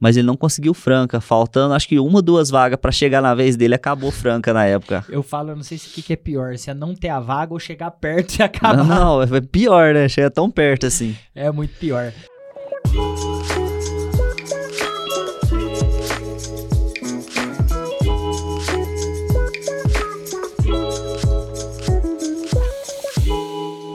[0.00, 3.56] mas ele não conseguiu franca, faltando acho que uma, duas vagas pra chegar na vez
[3.56, 5.04] dele, acabou franca na época.
[5.08, 7.08] Eu falo, eu não sei se o que, que é pior, se é não ter
[7.08, 8.76] a vaga ou chegar perto e acabar.
[8.76, 8.84] Não,
[9.18, 10.08] não, é pior, né?
[10.08, 11.16] Chega tão perto assim.
[11.34, 12.12] É muito pior.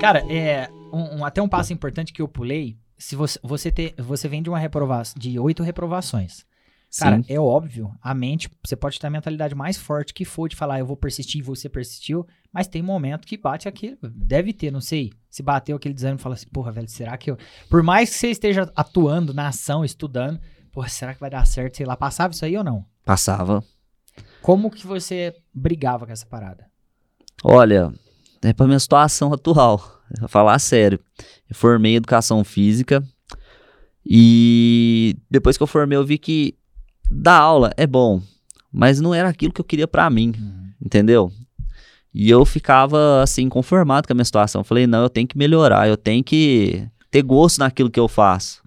[0.03, 2.77] Cara, é um, um- até um passo importante que eu pulei.
[2.97, 6.45] Se você você ter, você vem de uma reprovação de oito reprovações.
[6.99, 7.25] Cara, Sim.
[7.29, 10.79] é óbvio, a mente, você pode ter a mentalidade mais forte que for de falar,
[10.79, 13.97] eu vou persistir, você persistiu, mas tem momento que bate aquilo.
[14.03, 15.11] Deve ter, não sei.
[15.29, 17.37] Se bateu aquele desânimo e fala assim, porra, velho, será que eu.
[17.69, 20.37] Por mais que você esteja atuando na ação, estudando,
[20.73, 21.77] porra, será que vai dar certo?
[21.77, 22.85] Sei lá, passava isso aí ou não?
[23.05, 23.63] Passava.
[24.41, 26.69] Como que você brigava com essa parada?
[27.41, 27.91] Olha,
[28.43, 29.92] é pra minha situação atual.
[30.27, 30.99] Falar sério.
[31.49, 33.03] Eu formei educação física
[34.05, 36.55] e depois que eu formei eu vi que
[37.09, 38.21] dar aula é bom,
[38.71, 40.33] mas não era aquilo que eu queria pra mim,
[40.81, 41.31] entendeu?
[42.13, 44.61] E eu ficava assim conformado com a minha situação.
[44.61, 48.07] Eu Falei, não, eu tenho que melhorar, eu tenho que ter gosto naquilo que eu
[48.07, 48.61] faço.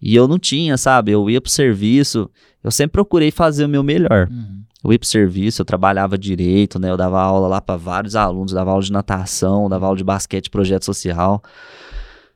[0.00, 1.12] E eu não tinha, sabe?
[1.12, 2.30] Eu ia pro serviço,
[2.62, 4.28] eu sempre procurei fazer o meu melhor.
[4.30, 4.62] Uhum.
[4.82, 6.90] Pro serviço, eu trabalhava direito, né?
[6.90, 10.48] Eu dava aula lá para vários alunos, dava aula de natação, dava aula de basquete,
[10.50, 11.42] projeto social.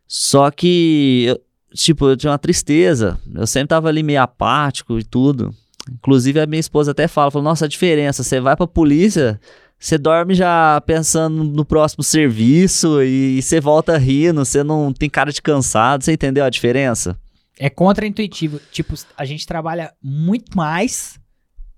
[0.07, 1.41] Só que, eu-
[1.75, 3.19] tipo, eu tinha uma tristeza.
[3.35, 5.55] Eu sempre tava ali meio apático e tudo.
[5.91, 9.39] Inclusive, a minha esposa até fala, falou, nossa, a diferença, você vai pra polícia,
[9.79, 15.31] você dorme já pensando no próximo serviço e você volta rindo, você não tem cara
[15.33, 17.19] de cansado, você entendeu a diferença?
[17.59, 18.61] É contraintuitivo.
[18.73, 21.19] Tipo, a gente trabalha muito mais,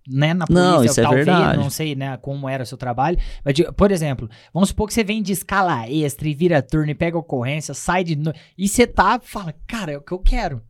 [0.08, 0.64] né, na polícia.
[0.70, 1.58] Não, isso é talvez, verdade.
[1.58, 3.18] Não sei, né, como era o seu trabalho.
[3.44, 6.94] Mas, por exemplo, vamos supor que você vem de escala extra e vira turno e
[6.94, 8.16] pega ocorrência, sai de...
[8.16, 10.62] no- E você tá, fala, cara, é o que eu quero.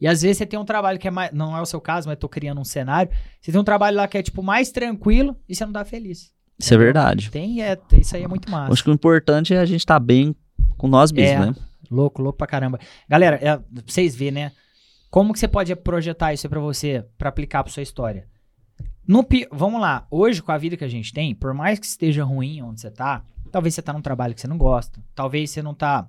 [0.00, 1.30] E às vezes você tem um trabalho que é mais...
[1.32, 3.10] Não é o seu caso, mas tô criando um cenário.
[3.40, 6.32] Você tem um trabalho lá que é, tipo, mais tranquilo e você não dá feliz.
[6.58, 7.30] Isso é verdade.
[7.30, 8.72] Tem, é, isso aí é muito massa.
[8.72, 10.34] Acho que o importante é a gente estar bem
[10.76, 11.50] com nós mesmos, É.
[11.50, 11.54] né?
[11.90, 12.78] Louco, louco pra caramba.
[13.08, 14.52] Galera, é, pra vocês verem, né?
[15.10, 18.26] Como que você pode projetar isso aí pra você, pra aplicar pra sua história?
[19.06, 22.24] No, vamos lá, hoje com a vida que a gente tem, por mais que esteja
[22.24, 25.60] ruim onde você tá, talvez você tá num trabalho que você não gosta, talvez você
[25.60, 26.08] não tá,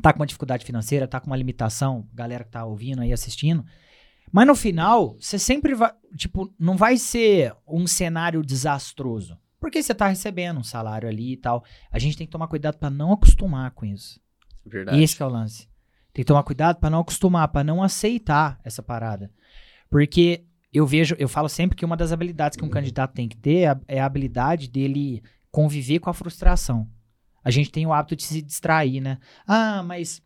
[0.00, 3.64] tá com uma dificuldade financeira, tá com uma limitação, galera que tá ouvindo aí, assistindo,
[4.32, 9.94] mas no final, você sempre vai, tipo, não vai ser um cenário desastroso, porque você
[9.94, 11.62] tá recebendo um salário ali e tal.
[11.92, 14.18] A gente tem que tomar cuidado pra não acostumar com isso.
[14.66, 15.00] Verdade.
[15.00, 15.68] Esse que é o lance.
[16.12, 19.30] Tem que tomar cuidado pra não acostumar, pra não aceitar essa parada.
[19.88, 23.36] Porque eu vejo, eu falo sempre que uma das habilidades que um candidato tem que
[23.36, 26.88] ter é a, é a habilidade dele conviver com a frustração.
[27.44, 29.18] A gente tem o hábito de se distrair, né?
[29.46, 30.22] Ah, mas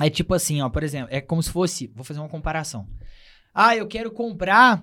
[0.00, 2.88] é tipo assim, ó, por exemplo, é como se fosse, vou fazer uma comparação.
[3.52, 4.82] Ah, eu quero comprar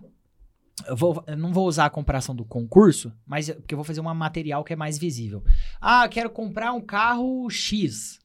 [0.88, 4.02] eu, vou, eu não vou usar a comparação do concurso, mas porque eu vou fazer
[4.02, 5.44] um material que é mais visível.
[5.80, 8.20] Ah, eu quero comprar um carro X.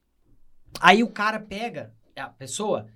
[0.81, 2.87] Aí o cara pega, a pessoa,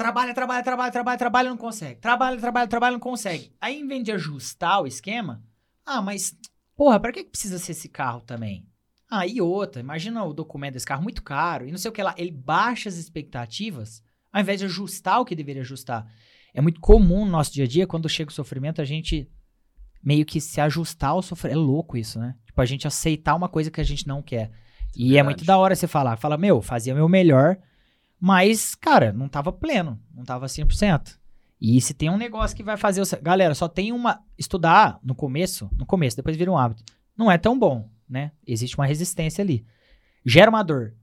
[0.00, 2.00] trabalha, trabalha, trabalha, trabalha, trabalha, não consegue.
[2.00, 3.52] Trabalha, trabalha, trabalha, não consegue.
[3.60, 5.42] Aí, em vez de ajustar o esquema,
[5.84, 6.34] ah, mas,
[6.74, 8.66] porra, pra que precisa ser esse carro também?
[9.10, 12.02] Ah, e outra, imagina o documento desse carro muito caro e não sei o que
[12.02, 12.14] lá.
[12.16, 16.06] Ele baixa as expectativas ao invés de ajustar o que deveria ajustar.
[16.54, 19.28] É muito comum no nosso dia a dia, quando chega o sofrimento, a gente
[20.02, 21.58] meio que se ajustar ao sofrimento.
[21.58, 22.36] É louco isso, né?
[22.46, 24.50] Tipo, a gente aceitar uma coisa que a gente não quer.
[24.96, 25.24] e é verdade.
[25.24, 26.16] muito da hora você falar.
[26.16, 27.58] Fala, meu, fazia o meu melhor,
[28.20, 29.98] mas, cara, não tava pleno.
[30.14, 31.18] Não tava 100%.
[31.60, 33.00] E se tem um negócio que vai fazer...
[33.00, 33.16] Você...
[33.16, 34.22] Galera, só tem uma...
[34.38, 36.82] Estudar no começo, no começo, depois vira um hábito.
[37.16, 38.32] Não é tão bom, né?
[38.46, 39.66] Existe uma resistência ali.
[40.24, 40.94] Gera uma dor.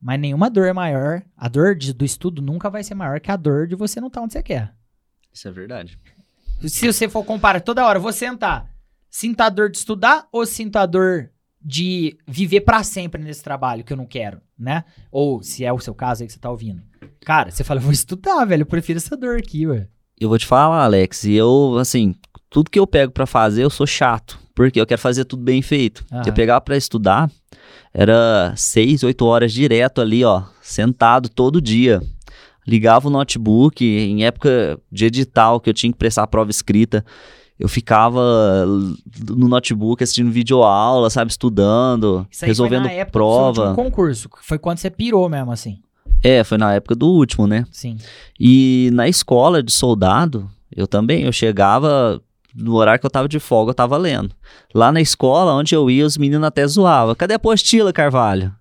[0.00, 1.22] Mas nenhuma dor é maior.
[1.36, 4.08] A dor de- do estudo nunca vai ser maior que a dor de você não
[4.08, 4.74] estar onde você quer.
[5.32, 5.98] Isso é verdade.
[6.66, 8.70] Se você for comparar toda hora, vou sentar.
[9.10, 13.84] Sinto a dor de estudar ou sinto a dor de viver pra sempre nesse trabalho
[13.84, 14.84] que eu não quero, né?
[15.10, 16.82] Ou se é o seu caso aí que você tá ouvindo.
[17.24, 18.62] Cara, você fala, vou estudar, velho.
[18.62, 19.88] Eu prefiro essa dor aqui, ué.
[20.20, 22.14] Eu vou te falar, Alex, e eu, assim,
[22.50, 24.38] tudo que eu pego pra fazer, eu sou chato.
[24.54, 26.04] Porque eu quero fazer tudo bem feito.
[26.10, 26.22] Aham.
[26.26, 27.30] Eu pegar pra estudar,
[27.94, 32.02] era seis, oito horas direto ali, ó, sentado todo dia.
[32.66, 37.04] Ligava o notebook, em época de edital, que eu tinha que prestar a prova escrita,
[37.58, 38.64] eu ficava
[39.28, 43.60] no notebook assistindo videoaula, sabe, estudando, Isso aí resolvendo foi na época do prova.
[43.70, 44.30] último concurso.
[44.42, 45.78] Foi quando você pirou mesmo, assim.
[46.22, 47.64] É, foi na época do último, né?
[47.70, 47.96] Sim.
[48.38, 52.20] E na escola de soldado, eu também, eu chegava
[52.54, 54.34] no horário que eu tava de folga, eu tava lendo.
[54.74, 57.14] Lá na escola, onde eu ia, os meninos até zoavam.
[57.14, 58.52] Cadê a apostila, Carvalho?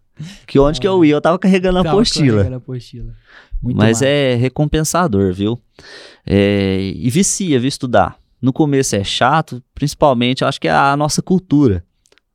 [0.48, 2.38] Que onde que eu ia, eu tava carregando a apostila.
[2.38, 3.14] carregando a apostila.
[3.62, 4.06] Muito Mas massa.
[4.06, 5.60] é recompensador, viu?
[6.26, 8.18] É, e vicia, viu, estudar.
[8.42, 11.84] No começo é chato, principalmente, eu acho que é a nossa cultura.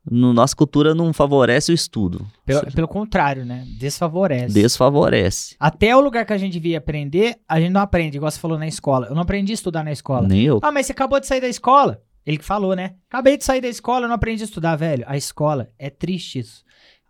[0.09, 2.27] No, nossa cultura não favorece o estudo.
[2.45, 3.63] Pelo, pelo contrário, né?
[3.79, 4.53] Desfavorece.
[4.53, 5.55] Desfavorece.
[5.57, 8.59] Até o lugar que a gente devia aprender, a gente não aprende, igual você falou
[8.59, 9.07] na escola.
[9.07, 10.27] Eu não aprendi a estudar na escola.
[10.27, 10.59] Nem eu.
[10.61, 12.01] Ah, mas você acabou de sair da escola.
[12.25, 12.95] Ele que falou, né?
[13.09, 15.03] Acabei de sair da escola, eu não aprendi a estudar, velho.
[15.07, 16.62] A escola é triste isso.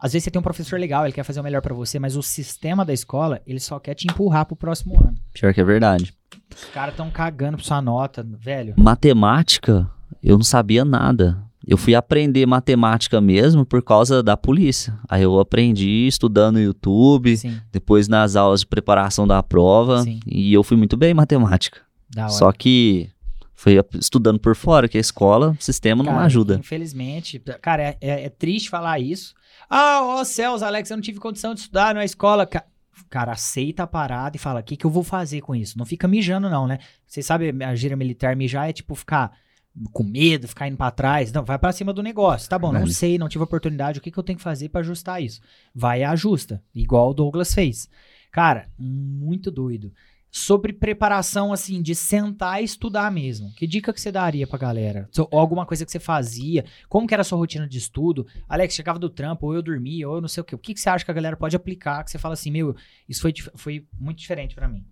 [0.04, 2.18] Às vezes você tem um professor legal, ele quer fazer o melhor pra você, mas
[2.18, 5.16] o sistema da escola, ele só quer te empurrar pro próximo ano.
[5.34, 6.14] Pior que é verdade.
[6.54, 8.74] Os caras tão cagando pra sua nota, velho.
[8.78, 9.90] Matemática,
[10.22, 11.42] eu não sabia nada.
[11.66, 15.00] Eu fui aprender matemática mesmo por causa da polícia.
[15.08, 20.20] Aí eu aprendi estudando no YouTube, Sim, depois nas aulas de preparação da prova, Sim.
[20.28, 21.80] e eu fui muito bem em matemática.
[22.14, 22.32] da hora.
[22.34, 23.10] Só que
[23.56, 26.56] foi estudando por fora, que a escola, o sistema não Cara, ajuda.
[26.60, 29.34] Infelizmente, cara, é, é- é triste falar isso.
[29.76, 32.46] Ah, ó céus, Alex, eu não tive condição de estudar na escola.
[32.46, 32.66] Ca-
[33.10, 35.78] Cara, aceita a parada e fala, o que, que eu vou fazer com isso?
[35.78, 36.78] Não fica mijando, não, né?
[37.08, 39.32] Vocês sabem, a gira militar mijar é tipo ficar
[39.92, 41.32] com medo, ficar indo pra trás.
[41.32, 42.48] Não, vai pra cima do negócio.
[42.50, 43.98] Tá bom, não sei, não tive oportunidade.
[43.98, 45.42] O que, que eu tenho que fazer pra ajustar isso?
[45.74, 47.90] Vai e ajusta, igual o Douglas fez.
[48.32, 49.92] Cara, muito doido.
[50.36, 53.54] Sobre preparação, assim, de sentar e estudar mesmo.
[53.56, 55.08] Que dica que você daria pra galera?
[55.30, 56.66] Ou alguma coisa que você fazia?
[56.90, 58.26] Como que era a sua rotina de estudo?
[58.50, 60.56] Alex, chegava do trampo, ou eu dormia, ou eu não sei o quê.
[60.56, 62.04] O que, que você acha que a galera pode aplicar?
[62.04, 62.76] Que você fala assim, meu,
[63.08, 64.84] isso foi, foi muito diferente pra mim.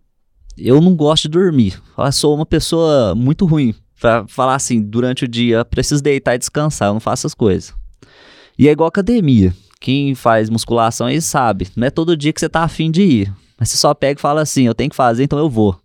[0.56, 1.82] Eu não gosto de dormir.
[1.98, 3.74] Eu sou uma pessoa muito ruim.
[4.00, 6.90] Pra falar assim, durante o dia, preciso deitar e descansar.
[6.90, 7.74] Eu não faço essas coisas.
[8.60, 9.56] E é igual academia.
[9.80, 11.68] Quem faz musculação aí sabe.
[11.76, 13.34] Não é todo dia que você tá afim de ir.
[13.62, 15.80] Mas você só pega e fala assim: eu tenho que fazer, então eu vou.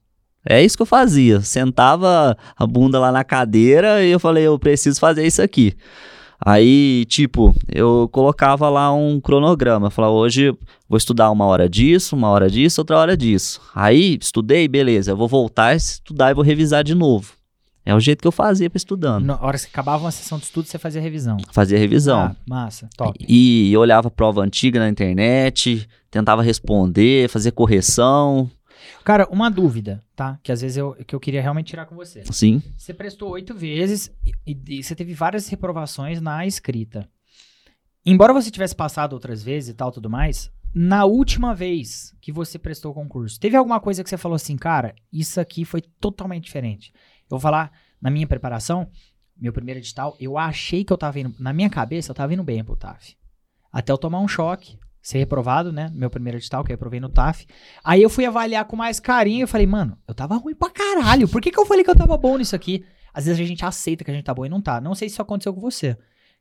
[0.49, 1.43] É isso que eu fazia.
[1.43, 5.77] Sentava a bunda lá na cadeira e eu falei: eu preciso fazer isso aqui.
[6.41, 9.91] Aí, tipo, eu colocava lá um cronograma.
[9.91, 10.57] Falava, hoje
[10.89, 13.61] vou estudar uma hora disso, uma hora disso, outra hora disso.
[13.75, 15.11] Aí, estudei, beleza.
[15.11, 17.36] Eu vou voltar a estudar e vou revisar de novo.
[17.87, 19.25] É o jeito que eu fazia pra estudando.
[19.25, 21.37] Na hora que você acabava uma sessão de estudo, você fazia revisão.
[21.53, 22.18] Fazia revisão.
[22.20, 23.25] Ah, massa, top.
[23.29, 28.51] E eu olhava prova antiga na internet, tentava responder, fazer correção.
[29.05, 30.38] Cara, uma dúvida, tá?
[30.42, 32.22] Que às vezes eu, que eu queria realmente tirar com você.
[32.33, 37.09] Sim, Você prestou oito vezes e, e- e você teve várias reprovações na escrita.
[38.05, 42.59] Embora você tivesse passado outras vezes e tal, tudo mais, na última vez que você
[42.59, 46.44] prestou o concurso, teve alguma coisa que você falou assim, cara, isso aqui foi totalmente
[46.44, 46.92] diferente.
[47.27, 48.89] Eu vou falar, na minha preparação,
[49.37, 52.43] meu primeiro edital, eu achei que eu tava indo, na minha cabeça, eu tava indo
[52.43, 53.17] bem pro TAF.
[53.73, 55.91] Até eu tomar um choque, ser reprovado, né?
[55.95, 57.47] Meu primeiro edital, que eu reprovei no TAF.
[57.85, 61.29] Aí eu fui avaliar com mais carinho e falei, mano, eu tava ruim pra caralho.
[61.29, 62.85] Por que, que eu falei que eu tava bom nisso aqui?
[63.12, 64.81] Às vezes a gente aceita que a gente tá bom e não tá.
[64.81, 65.97] Não sei se isso aconteceu com você.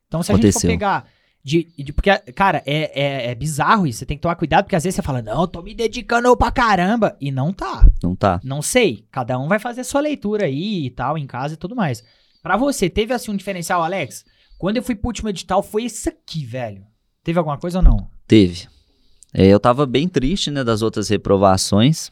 [0.06, 1.08] Então, se a gente for pegar.
[1.46, 4.00] De, de- porque, cara, é, é, é bizarro isso.
[4.00, 6.36] Você tem que tomar cuidado, porque às vezes você fala, não, eu tô me dedicando
[6.36, 7.16] pra caramba.
[7.20, 7.88] E não tá.
[8.02, 8.40] não tá.
[8.42, 9.06] Não sei.
[9.12, 12.02] Cada um vai fazer sua leitura aí e tal, em casa e tudo mais.
[12.42, 14.24] Pra você, teve assim um diferencial, Alex?
[14.58, 16.82] Quando eu fui pro último edital, foi isso aqui, velho.
[17.22, 18.08] Teve alguma coisa ou não?
[18.26, 18.66] Teve.
[19.32, 22.10] É, eu tava bem triste, né, das outras reprovações.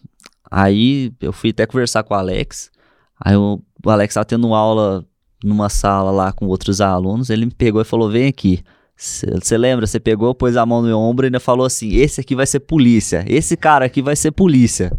[0.48, 2.70] Aí eu fui até conversar com o Alex.
[3.18, 5.04] Aí o, o Alex tava tendo aula
[5.42, 7.30] numa sala lá com outros alunos.
[7.30, 8.62] Ele me pegou e falou: Vem aqui.
[8.96, 9.86] Você lembra?
[9.86, 12.46] Você pegou, pôs a mão no meu ombro e ainda falou assim: Esse aqui vai
[12.46, 13.24] ser polícia.
[13.28, 14.92] Esse cara aqui vai ser polícia.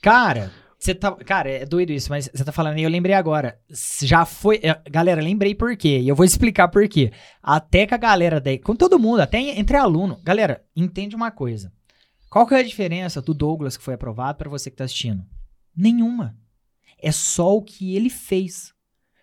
[0.00, 1.12] Cara, você tá.
[1.12, 3.58] Cara, é doido isso, mas você tá falando e eu lembrei agora.
[4.02, 4.60] Já foi.
[4.62, 6.00] é, Galera, lembrei por quê.
[6.00, 7.12] E eu vou explicar por quê.
[7.42, 8.58] Até que a galera daí.
[8.58, 10.20] Com todo mundo, até entre aluno.
[10.22, 11.72] Galera, entende uma coisa.
[12.30, 15.24] Qual que é a diferença do Douglas que foi aprovado pra você que tá assistindo?
[15.76, 16.36] Nenhuma.
[16.98, 18.72] É só o que ele fez.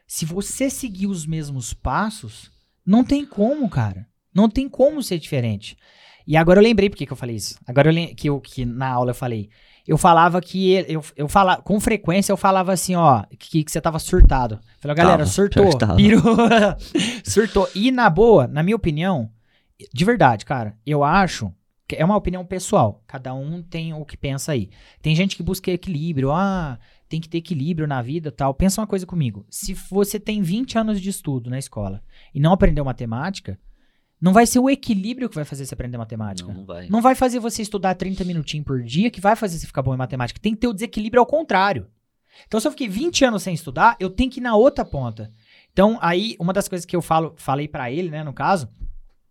[0.08, 2.52] Se você seguir os mesmos passos,
[2.86, 4.08] não tem como, cara.
[4.34, 5.78] Não tem como ser diferente.
[6.26, 7.58] E agora eu lembrei por que eu falei isso.
[7.68, 9.50] Agora eu lem- que, eu, que na aula eu falei.
[9.86, 13.82] Eu falava que eu, eu falava, com frequência eu falava assim, ó, que, que você
[13.82, 14.60] tava surtado.
[14.80, 15.66] Falei, galera, Tava, surtou,
[15.98, 16.22] pirou,
[17.26, 17.70] surtou.
[17.76, 19.30] E na boa, na minha opinião,
[19.94, 21.54] de verdade, cara, eu acho
[21.86, 23.04] que é uma opinião pessoal.
[23.06, 24.70] Cada um tem o que pensa aí.
[25.02, 26.80] Tem gente que busca equilíbrio, ah,
[27.14, 28.56] tem que ter equilíbrio na vida tal.
[28.56, 29.46] Pensa uma coisa comigo.
[29.48, 32.02] Se você tem 20 anos de estudo na escola
[32.34, 33.60] e não aprendeu matemática,
[34.20, 36.48] não vai ser o equilíbrio que vai fazer você aprender matemática.
[36.48, 36.90] Não, não vai.
[36.90, 39.94] Não vai fazer você estudar 30 minutinhos por dia que vai fazer você ficar bom
[39.94, 40.40] em matemática.
[40.40, 41.86] Tem que ter o desequilíbrio ao contrário.
[42.48, 45.32] Então, se eu fiquei 20 anos sem estudar, eu tenho que ir na outra ponta.
[45.72, 48.68] Então, aí, uma das coisas que eu falo, falei pra ele, né, no caso,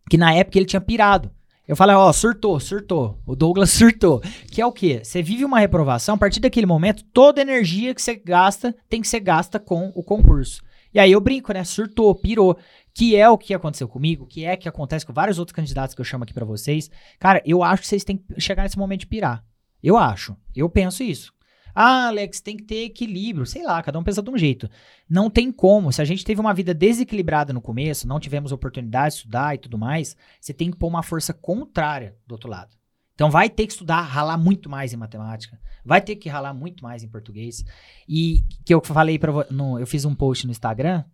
[0.09, 1.33] que na época ele tinha pirado.
[1.66, 3.20] Eu falei, ó, surtou, surtou.
[3.25, 4.20] O Douglas surtou.
[4.51, 5.01] Que é o quê?
[5.03, 9.09] Você vive uma reprovação, a partir daquele momento, toda energia que você gasta tem que
[9.09, 10.62] ser gasta com o concurso.
[10.94, 11.64] E aí eu brinco, né?
[11.64, 12.57] Surtou, pirou.
[12.94, 15.94] Que é o que aconteceu comigo, que é o que acontece com vários outros candidatos
[15.94, 16.90] que eu chamo aqui pra vocês.
[17.18, 19.42] Cara, eu acho que vocês têm que chegar nesse momento de pirar.
[19.83, 20.37] Eu acho.
[20.55, 21.33] Eu penso isso.
[21.74, 23.46] Ah, Alex, tem que ter equilíbrio.
[23.46, 24.68] Sei lá, cada um pensa de um jeito.
[25.08, 25.92] Não tem como.
[25.92, 29.58] Se a gente teve uma vida desequilibrada no começo, não tivemos oportunidade de estudar e
[29.58, 32.76] tudo mais, você tem que pôr uma força contrária do outro lado.
[33.14, 36.82] Então vai ter que estudar, ralar muito mais em matemática, vai ter que ralar muito
[36.82, 37.64] mais em português.
[38.08, 39.32] E que eu falei para
[39.78, 41.04] eu fiz um post no Instagram,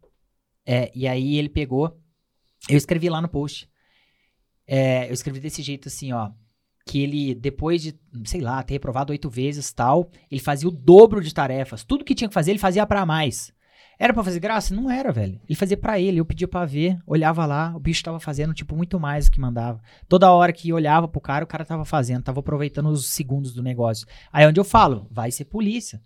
[0.64, 1.98] é, e aí ele pegou,
[2.68, 3.68] eu escrevi lá no post.
[4.66, 6.30] É, eu escrevi desse jeito assim, ó,
[6.88, 11.22] que ele depois de, sei lá, ter reprovado oito vezes, tal, ele fazia o dobro
[11.22, 11.84] de tarefas.
[11.84, 13.52] Tudo que tinha que fazer, ele fazia pra mais.
[13.98, 14.74] Era pra fazer graça?
[14.74, 15.40] Não era, velho.
[15.46, 18.74] Ele fazia pra ele, eu pedia pra ver, olhava lá, o bicho tava fazendo, tipo,
[18.74, 19.82] muito mais do que mandava.
[20.08, 23.62] Toda hora que olhava pro cara, o cara tava fazendo, tava aproveitando os segundos do
[23.62, 24.06] negócio.
[24.32, 26.00] Aí é onde eu falo, vai ser polícia.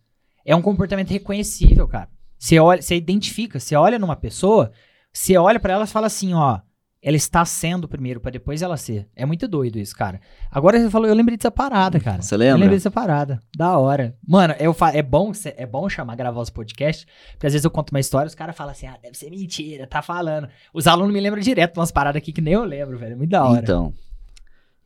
[0.45, 2.09] É um comportamento reconhecível, cara.
[2.39, 4.73] Você olha, você identifica, você olha numa pessoa,
[5.13, 6.61] você olha pra ela e fala assim, ó,
[7.03, 9.09] ela está sendo primeiro pra depois ela ser.
[9.17, 10.21] É muito doido isso, cara.
[10.51, 12.23] Agora você falou, eu lembrei dessa parada, cara.
[12.23, 12.59] Você Eu lembra?
[12.59, 13.41] lembrei dessa parada.
[13.57, 14.15] Da hora.
[14.27, 17.71] Mano, eu fa- é, bom, é bom chamar, gravar os podcasts, porque às vezes eu
[17.73, 20.49] conto uma história os caras falam assim, ah, deve ser mentira, tá falando.
[20.73, 23.17] Os alunos me lembram direto de umas paradas aqui que nem eu lembro, velho.
[23.17, 23.63] Muito da hora.
[23.63, 23.93] Então.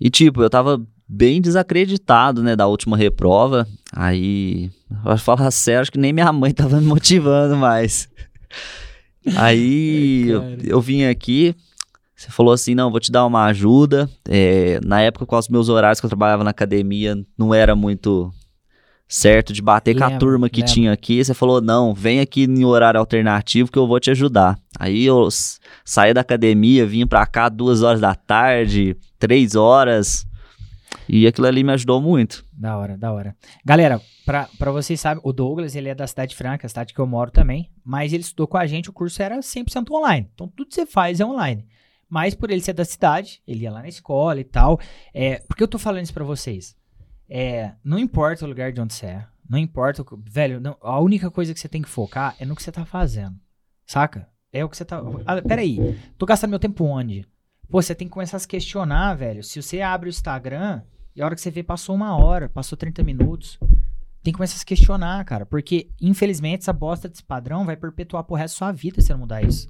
[0.01, 3.67] E tipo, eu tava bem desacreditado, né, da última reprova.
[3.93, 4.71] Aí,
[5.03, 8.09] pra falar sério, acho que nem minha mãe tava me motivando mais.
[9.37, 11.55] Aí, Ai, eu, eu vim aqui,
[12.17, 14.09] você falou assim, não, vou te dar uma ajuda.
[14.27, 18.33] É, na época, com os meus horários que eu trabalhava na academia, não era muito
[19.07, 20.75] certo de bater com a turma que lembro.
[20.75, 21.23] tinha aqui.
[21.23, 24.59] Você falou, não, vem aqui em horário alternativo que eu vou te ajudar.
[24.79, 25.29] Aí eu
[25.85, 30.27] saí da academia, vim pra cá duas horas da tarde, três horas.
[31.07, 32.45] E aquilo ali me ajudou muito.
[32.51, 33.37] Da hora, da hora.
[33.65, 36.99] Galera, pra, pra vocês saberem, o Douglas, ele é da Cidade Franca, a cidade que
[36.99, 40.29] eu moro também, mas ele estudou com a gente, o curso era 100% online.
[40.35, 41.65] Então, tudo que você faz é online.
[42.09, 44.79] Mas por ele ser da cidade, ele ia lá na escola e tal.
[45.13, 46.77] É, por que eu tô falando isso pra vocês?
[47.29, 51.01] É, não importa o lugar de onde você é, não importa, o velho, não- a
[51.01, 53.37] única coisa que você tem que focar é no que você tá fazendo,
[53.87, 54.29] saca?
[54.53, 55.03] É o que você tá...
[55.27, 55.79] Ah, peraí,
[56.17, 57.27] tô gastando meu tempo onde?
[57.69, 59.43] Pô, você tem que começar a se questionar, velho.
[59.43, 60.83] Se você abre o Instagram
[61.17, 63.59] e a hora que você vê passou uma hora, passou 30 minutos,
[64.23, 65.45] tem que começar a se questionar, cara.
[65.45, 69.13] Porque, infelizmente, essa bosta desse padrão vai perpetuar pro resto da sua vida se você
[69.15, 69.69] não mudar isso.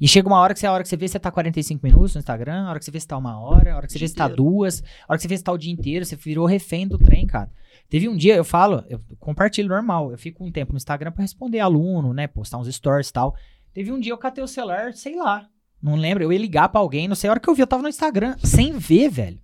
[0.00, 2.14] E chega uma hora que você, a hora que você vê você tá 45 minutos
[2.14, 3.98] no Instagram, a hora que você vê você tá uma hora, a hora que você
[3.98, 6.16] vê você tá duas, a hora que você vê você tá o dia inteiro, você
[6.16, 7.52] virou refém do trem, cara.
[7.88, 11.22] Teve um dia, eu falo, eu compartilho normal, eu fico um tempo no Instagram pra
[11.22, 13.36] responder aluno, né, postar uns stories e tal.
[13.74, 15.48] Teve um dia eu catei o celular, sei lá,
[15.82, 17.66] não lembro, eu ia ligar pra alguém, não sei, a hora que eu vi eu
[17.66, 19.40] tava no Instagram, sem ver, velho.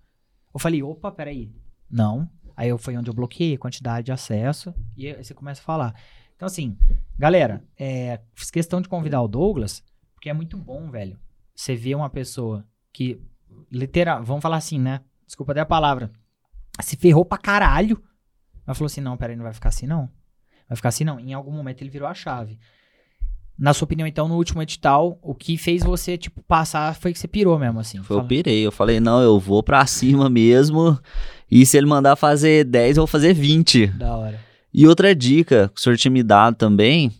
[0.54, 1.50] Eu falei, opa, peraí,
[1.90, 2.28] não.
[2.56, 5.64] Aí eu, foi onde eu bloqueei a quantidade de acesso e aí você começa a
[5.64, 5.94] falar.
[6.34, 6.78] Então assim,
[7.18, 9.84] galera, é, fiz questão de convidar o Douglas,
[10.16, 11.16] porque é muito bom, velho.
[11.54, 13.20] Você vê uma pessoa que,
[13.70, 15.02] literal, vamos falar assim, né?
[15.26, 16.10] Desculpa até a palavra.
[16.80, 18.02] Se ferrou pra caralho.
[18.66, 20.10] Mas falou assim: não, peraí, não vai ficar assim, não.
[20.68, 21.20] Vai ficar assim, não.
[21.20, 22.58] Em algum momento ele virou a chave.
[23.58, 27.18] Na sua opinião, então, no último edital, o que fez você, tipo, passar foi que
[27.18, 28.02] você pirou mesmo, assim.
[28.02, 28.66] Foi, eu pirei.
[28.66, 30.98] Eu falei, não, eu vou pra cima mesmo.
[31.50, 33.86] E se ele mandar fazer 10, eu vou fazer 20.
[33.88, 34.40] Da hora.
[34.74, 37.12] E outra dica que o senhor tinha me dado também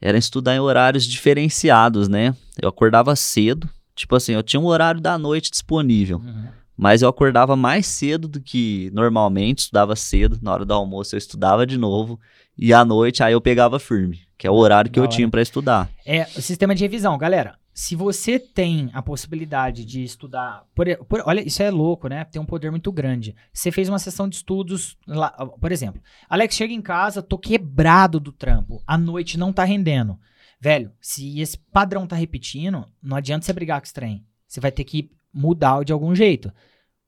[0.00, 2.34] era estudar em horários diferenciados, né?
[2.60, 6.48] Eu acordava cedo, tipo assim, eu tinha um horário da noite disponível, Uhum.
[6.82, 10.38] Mas eu acordava mais cedo do que normalmente, estudava cedo.
[10.40, 12.18] Na hora do almoço eu estudava de novo.
[12.56, 15.14] E à noite aí eu pegava firme, que é o horário que Da eu hora.
[15.14, 15.90] tinha pra estudar.
[16.06, 17.54] É o sistema de revisão, galera.
[17.72, 22.24] Se você tem a possibilidade de estudar, por, por- olha, isso é louco, né?
[22.24, 23.34] Tem um poder muito grande.
[23.52, 28.18] Você fez uma sessão de estudos, lá, por exemplo, Alex chega em casa, tô quebrado
[28.18, 30.18] do trampo, à noite não tá rendendo.
[30.60, 34.26] Velho, se esse padrão tá repetindo, não adianta você brigar com esse trem.
[34.46, 36.52] Você vai ter que mudar de algum jeito.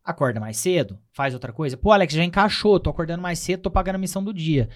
[0.04, 1.76] Acorda mais cedo, faz outra coisa.
[1.76, 4.68] Pô, Alex, já encaixou, tô acordando mais cedo, tô pagando a missão do dia.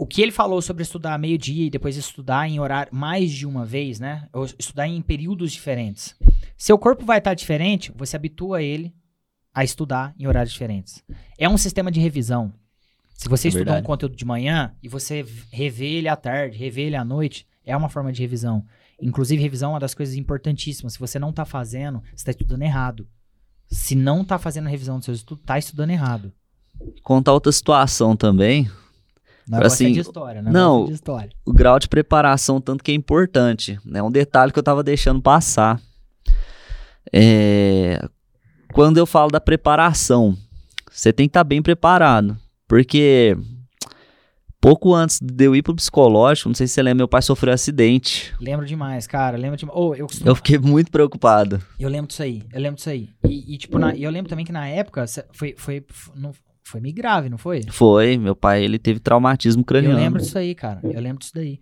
[0.00, 3.66] O que ele falou sobre estudar meio-dia e depois estudar em horário mais de uma
[3.66, 4.28] vez, né?
[4.32, 6.14] Ou estudar em períodos diferentes.
[6.56, 8.94] Seu corpo vai estar diferente, você habitua ele
[9.52, 11.02] a estudar em horários diferentes.
[11.36, 12.52] É um sistema de revisão.
[13.12, 16.82] Se você É estudar um conteúdo de manhã e você revê ele à tarde, revê
[16.82, 18.64] ele à noite, é uma forma de revisão.
[19.02, 20.92] Inclusive, revisão é uma das coisas importantíssimas.
[20.92, 23.08] Se você não tá fazendo, você tá estudando errado.
[23.68, 26.32] Se não tá fazendo revisão dos seus estudos, tá estudando errado.
[27.02, 28.70] Contar outra situação também,
[29.48, 30.50] Não Assim, é de história, né?
[30.50, 30.84] não.
[30.86, 31.30] de história.
[31.46, 33.78] o grau de preparação tanto que é importante.
[33.94, 35.80] É um detalhe que eu tava deixando passar.
[37.12, 38.00] É,
[38.72, 40.36] Quando eu falo da preparação,
[40.90, 42.36] você tem que estar bem preparado.
[42.66, 43.34] Porque
[44.60, 47.50] pouco antes de eu ir pro psicológico, não sei se você lembra, meu pai sofreu
[47.52, 48.34] um acidente.
[48.40, 49.38] Lembro demais, cara.
[49.38, 49.78] Lembro demais.
[49.78, 50.28] Oh, eu, costumo...
[50.30, 51.62] Eu fiquei muito preocupado.
[51.78, 52.42] eu lembro disso aí.
[52.52, 53.08] Eu lembro disso aí.
[53.24, 55.82] E, e, tipo, na- eu lembro também que na época foi, foi,
[56.14, 56.32] não,
[56.68, 57.62] foi meio grave, não foi?
[57.70, 59.96] Foi, meu pai, ele teve traumatismo Eu craniano.
[59.96, 60.80] lembro disso aí, cara.
[60.84, 61.60] Eu lembro disso daí.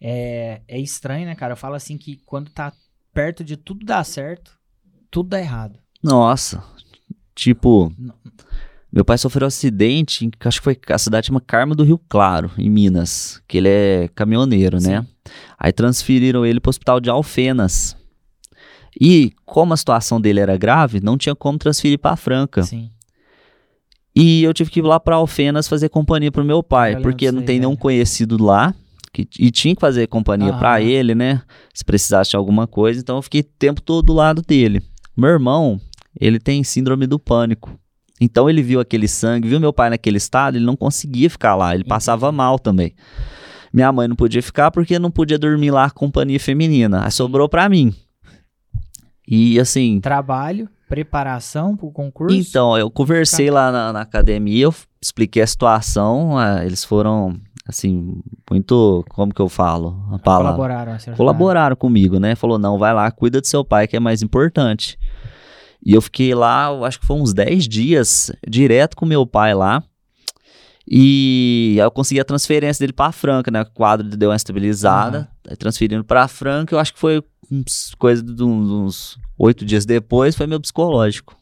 [0.00, 1.52] É, é estranho, né, cara?
[1.52, 2.72] Eu falo assim que quando tá
[3.12, 4.52] perto de tudo dar certo,
[5.10, 5.78] tudo dá errado.
[6.02, 6.62] Nossa,
[7.34, 8.14] tipo, Não.
[8.92, 11.98] meu pai sofreu um acidente, em, acho que foi a cidade chama Carmo do Rio
[12.08, 15.02] Claro, em Minas, que ele é caminhoneiro, né?
[15.02, 15.32] Sim.
[15.58, 17.96] Aí transferiram ele pro hospital de Alfenas.
[19.00, 22.62] E como a situação dele era grave, não tinha como transferir pra Franca.
[22.62, 22.90] Sim.
[24.16, 27.02] E eu tive que ir lá pra Alfenas fazer companhia pro meu Eu pai, lembro
[27.10, 27.80] porque não aí, tem nenhum velho.
[27.80, 28.74] conhecido lá.
[29.12, 30.58] Que, e tinha que fazer companhia Aham.
[30.58, 31.42] pra ele, né?
[31.74, 32.98] Se precisasse de alguma coisa.
[33.00, 34.82] Então eu fiquei o tempo todo do lado dele.
[35.16, 35.78] Meu irmão,
[36.18, 37.78] ele tem síndrome do pânico.
[38.18, 41.74] Então ele viu aquele sangue, viu meu pai naquele estado, ele não conseguia ficar lá,
[41.74, 42.94] ele passava mal também.
[43.70, 47.04] Minha mãe não podia ficar porque não podia dormir lá com companhia feminina.
[47.04, 47.92] Aí sobrou pra mim.
[49.28, 52.36] E assim, Trabalho, preparação pro concurso.
[52.36, 58.20] então, eu conversei lá na, na academia, eu expliquei a situação, ah, eles foram, assim,
[58.50, 60.00] muito, como que eu falo?
[60.12, 60.54] A palavra?
[60.54, 61.16] colaboraram.
[61.16, 62.34] Colaboraram comigo, né?
[62.34, 64.98] Falou, não, vai lá, cuida do seu pai, que é mais importante.
[65.84, 69.54] E eu fiquei lá, eu acho que foi uns 10 dias, direto com meu pai
[69.54, 69.82] lá.
[70.88, 73.62] E eu consegui a transferência dele pra Franca, né?
[73.62, 75.28] O quadro deu uma estabilizada.
[75.48, 77.22] Aí transferindo pra Franca, eu acho que foi
[77.98, 81.36] coisa de uns, oito dias depois, foi meu psicológico.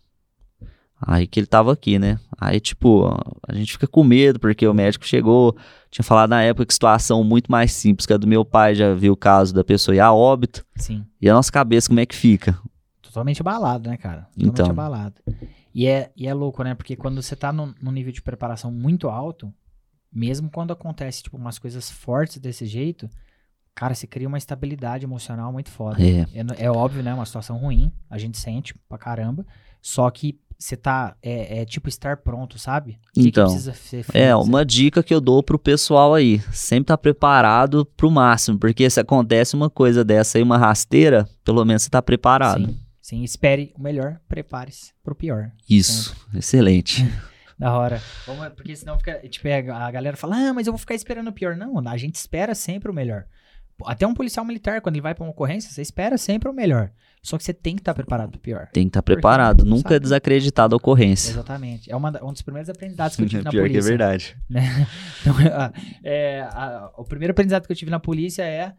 [1.06, 2.18] Aí que ele tava aqui, né?
[2.40, 3.04] Aí, tipo,
[3.46, 5.54] a gente fica com medo, porque o médico chegou,
[5.90, 8.94] tinha falado na época que situação muito mais simples que a do meu pai, já
[8.94, 10.64] viu o caso da pessoa ir a óbito.
[10.76, 11.04] Sim.
[11.20, 12.58] E a nossa cabeça, como é que fica?
[13.02, 14.28] Totalmente abalado, né, cara?
[14.32, 14.70] Totalmente Então.
[14.70, 15.14] abalado.
[15.74, 16.74] E é, e é louco, né?
[16.74, 19.52] Porque quando você tá num, num nível de preparação muito alto,
[20.12, 23.10] mesmo quando acontece, tipo, umas coisas fortes desse jeito,
[23.74, 25.96] cara, você cria uma estabilidade emocional muito foda.
[26.02, 27.12] É, É, é óbvio, né?
[27.14, 29.46] Uma situação ruim, a gente sente pra caramba.
[29.82, 32.92] Só que você tá, é, é tipo estar pronto, sabe?
[32.92, 34.16] O que que Então, precisa ser feito?
[34.16, 36.38] é uma dica que eu dou pro pessoal aí.
[36.52, 41.64] Sempre tá preparado pro máximo, porque se acontece uma coisa dessa aí, uma rasteira, pelo
[41.64, 42.64] menos você tá preparado.
[42.66, 45.50] Sim, sim, espere o melhor, prepare-se pro pior.
[45.68, 47.04] Isso, excelente.
[47.56, 48.02] Da hora.
[48.26, 49.16] Vamos- porque senão fica.
[49.28, 51.56] Tipo, a galera fala, ah, mas eu vou ficar esperando o pior.
[51.56, 53.26] Não, a gente espera sempre o melhor.
[53.86, 56.90] Até um policial militar, quando ele vai pra uma ocorrência, você espera sempre o melhor.
[57.22, 58.68] Só que você tem que estar preparado pro pior.
[58.72, 59.94] Tem que estar Porque preparado, nunca sabe.
[59.96, 61.30] é desacreditado a ocorrência.
[61.30, 61.90] Exatamente.
[61.90, 63.80] É uma, da- um dos primeiros aprendizados que eu tive na Pior polícia.
[63.80, 64.36] que é verdade.
[64.48, 64.86] né?
[65.22, 65.72] Então, a-
[66.04, 68.74] é, a- o primeiro aprendizado que eu tive na polícia é.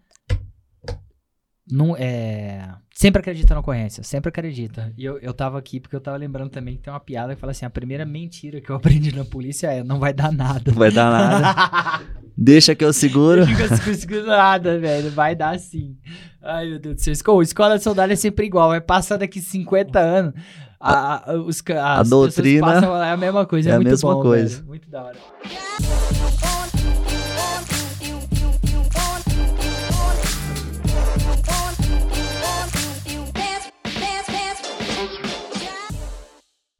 [1.67, 4.93] Não, é sempre acredita na ocorrência, sempre acredita.
[4.95, 7.41] E eu, eu tava aqui porque eu tava lembrando também que tem uma piada que
[7.41, 10.61] fala assim: a primeira mentira que eu aprendi na polícia é não vai dar nada.
[10.71, 12.05] Não vai dar nada.
[12.45, 13.43] Deixa que eu seguro.
[13.47, 15.09] Fica segurando nada, velho.
[15.09, 15.97] Vai dar sim.
[16.43, 17.11] Ai, meu Deus do céu.
[17.11, 18.69] Esco- Escola de soldado é sempre igual.
[18.69, 20.33] Vai passar daqui 50 anos.
[20.79, 23.69] A, a, os, pessoas doutrina passam, é a mesma coisa.
[23.69, 24.57] É, é a muito mesma bom, coisa.
[24.57, 24.67] velho.
[24.67, 25.17] Muito da hora.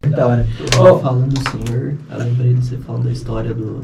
[0.10, 0.48] Da hora.
[0.80, 3.84] Ó, falando do senhor, eu lembrei de você falando da história do,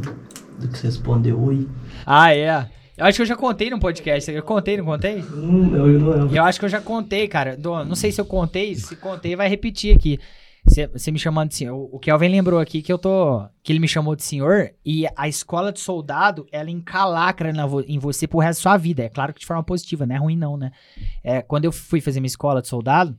[0.62, 1.68] do que você respondeu oi.
[2.06, 2.70] Ah, é.
[2.98, 4.32] Eu acho que eu já contei no podcast.
[4.32, 5.22] Eu contei, não contei?
[5.22, 6.36] Hum, eu não lembro.
[6.36, 7.58] Eu acho que eu já contei, cara.
[7.58, 8.76] Não sei se eu contei.
[8.76, 10.20] Se contei, vai repetir aqui.
[10.64, 11.90] Você me chamando de senhor.
[11.92, 13.44] O, Kelvin lembrou aqui que eu tô.
[13.64, 14.72] Que ele me chamou de senhor.
[14.86, 19.04] E a escola de soldado, ela encalacra na em você pro resto da sua vida.
[19.04, 20.72] É claro que de forma positiva, não é ruim, não, né?
[21.24, 23.18] É, quando eu fui fazer minha escola de soldado,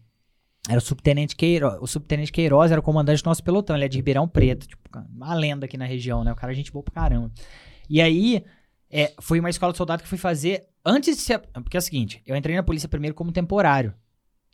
[0.68, 1.78] era o subtenente Queiroz.
[1.80, 3.76] O subtenente Queiroz era o comandante do nosso pelotão.
[3.76, 4.66] Ele é de Ribeirão Preto.
[4.66, 4.82] Tipo,
[5.12, 6.32] uma lenda aqui na região, né?
[6.32, 7.30] O cara é gente boa pra caramba.
[7.90, 8.44] E aí,
[8.90, 11.38] é, foi uma escola de soldado que fui fazer antes de ser.
[11.40, 13.92] Porque é o seguinte, eu entrei na polícia primeiro como temporário.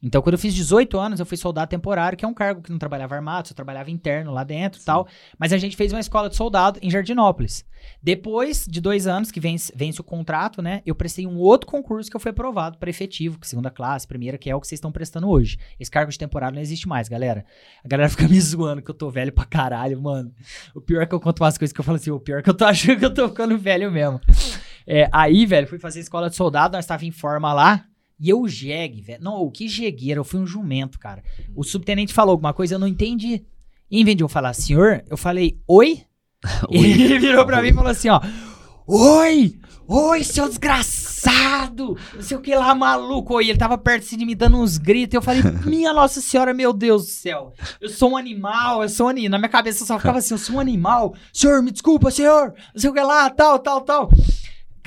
[0.02, 2.70] Então, quando eu fiz 18 anos, eu fui soldado temporário, que é um cargo que
[2.70, 5.08] não trabalhava armado, só trabalhava interno lá dentro e tal.
[5.36, 7.64] Mas a gente fez uma escola de soldado em Jardinópolis.
[8.02, 10.82] Depois de dois anos que vence, vence o contrato, né?
[10.86, 14.38] Eu prestei um outro concurso que eu fui aprovado para efetivo, que segunda classe, primeira,
[14.38, 15.58] que é o que vocês estão prestando hoje.
[15.80, 17.44] Esse cargo de temporário não existe mais, galera.
[17.84, 20.32] A galera fica me zoando que eu tô velho pra caralho, mano.
[20.74, 22.42] O pior é que eu conto umas coisas que eu falo assim, o pior é
[22.42, 24.20] que eu tô achando que eu tô ficando velho mesmo.
[24.86, 27.84] É, aí, velho, fui fazer escola de soldado, nós tava em forma lá.
[28.20, 29.22] E eu jegue, velho.
[29.22, 31.22] Não, o que jegueira, eu fui um jumento, cara.
[31.54, 33.44] O subtenente falou alguma coisa, eu não entendi.
[33.90, 36.02] Em vez de eu falar senhor, eu falei oi.
[36.70, 38.20] E ele virou pra mim e falou assim, ó.
[38.86, 39.58] Oi!
[39.86, 41.96] Oi, seu desgraçado!
[42.14, 43.34] Não sei o que lá, maluco.
[43.34, 45.14] Oi, ele tava perto assim, de mim dando uns gritos.
[45.14, 47.52] Eu falei, minha Nossa Senhora, meu Deus do céu.
[47.80, 49.30] Eu sou um animal, eu sou um animal.
[49.30, 51.14] Na minha cabeça só ficava assim, eu sou um animal.
[51.32, 52.54] Senhor, me desculpa, senhor.
[52.74, 54.10] Não sei o que lá, tal, tal, tal.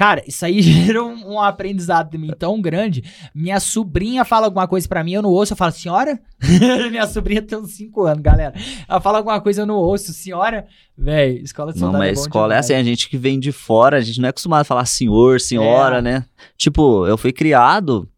[0.02, 3.04] Cara, isso aí gerou um, um aprendizado de mim tão grande.
[3.36, 6.20] Minha sobrinha fala alguma coisa pra mim, eu não ouço, eu falo, senhora?
[6.90, 8.52] Minha sobrinha tem uns 5 anos, galera.
[8.90, 10.66] Ela fala alguma coisa, eu não ouço, senhora?
[10.98, 13.52] Véi, escola de Não, soldado mas é escola é assim, a gente que vem de
[13.52, 16.02] fora, a gente não é acostumado a falar senhor, senhora, É.
[16.02, 16.26] né?
[16.58, 18.10] Tipo, eu fui criado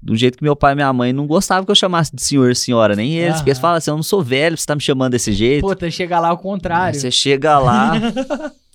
[0.00, 2.56] do jeito que meu pai e minha mãe não gostavam que eu chamasse de senhor,
[2.56, 3.36] senhora, nem eles.
[3.36, 3.62] Porque eles Aham.
[3.62, 5.60] falam assim, eu não sou velho, você tá me chamando desse jeito.
[5.66, 6.98] Puta, chega lá ao Aí contrário.
[6.98, 7.92] Você chega lá,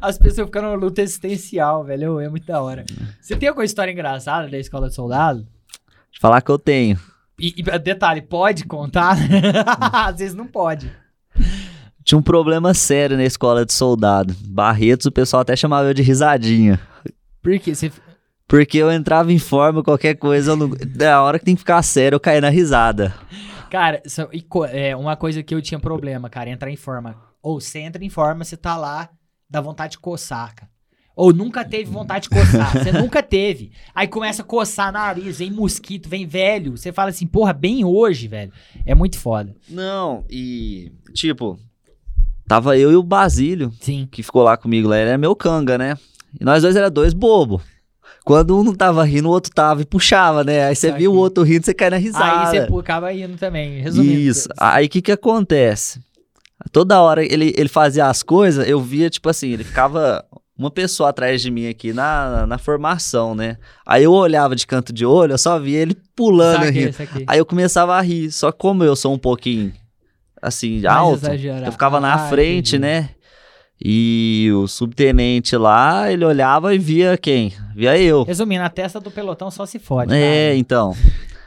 [0.00, 2.20] As pessoas ficam numa luta existencial, velho.
[2.20, 2.84] É muito da hora.
[3.20, 5.46] Você tem alguma história engraçada da escola de soldado?
[6.20, 6.98] falar que eu tenho.
[7.38, 9.16] E, e detalhe, pode contar?
[9.92, 10.90] Às vezes não pode.
[12.02, 14.34] Tinha um problema sério na escola de soldado.
[14.46, 16.80] Barretos, o pessoal até chamava eu de risadinha.
[17.42, 17.74] Por quê?
[17.74, 17.92] Você...
[18.48, 20.70] Porque eu entrava em forma, qualquer coisa, eu não...
[20.96, 23.14] na hora que tem que ficar sério, eu caí na risada.
[23.70, 24.02] Cara,
[24.72, 27.14] é uma coisa que eu tinha problema, cara, é entrar em forma.
[27.42, 29.10] Ou você entra em forma, você tá lá,
[29.48, 30.70] dá vontade de coçar, cara.
[31.16, 32.72] Ou nunca teve vontade de coçar.
[32.78, 33.72] Você nunca teve.
[33.92, 36.76] Aí começa a coçar nariz, vem mosquito, vem velho.
[36.76, 38.52] Você fala assim, porra, bem hoje, velho.
[38.86, 39.52] É muito foda.
[39.68, 41.58] Não, e tipo,
[42.46, 44.08] tava eu e o Basílio, Sim.
[44.10, 45.98] que ficou lá comigo lá, ele era meu canga, né?
[46.40, 47.60] E nós dois era dois bobo.
[48.24, 50.66] Quando um não tava rindo, o outro tava e puxava, né?
[50.66, 52.50] Aí você viu o outro rindo, você cai na risada.
[52.50, 53.80] Aí você acaba indo também.
[53.80, 54.12] Resumindo.
[54.12, 54.48] Isso.
[54.56, 55.98] Aí o que que acontece?
[56.72, 60.24] Toda hora ele, ele fazia as coisas, eu via, tipo assim, ele ficava
[60.56, 63.56] uma pessoa atrás de mim aqui na, na formação, né?
[63.86, 67.24] Aí eu olhava de canto de olho, eu só via ele pulando saquei.
[67.28, 68.32] Aí eu começava a rir.
[68.32, 69.72] Só que como eu sou um pouquinho,
[70.42, 71.66] assim, Mais alto, exagerado.
[71.66, 72.78] eu ficava na Ah, frente, entendi.
[72.78, 73.10] né?
[73.80, 77.52] E o subtenente lá, ele olhava e via quem?
[77.76, 78.24] Via eu.
[78.24, 80.12] Resumindo, a testa do pelotão só se fode.
[80.12, 80.56] É, cara.
[80.56, 80.96] então.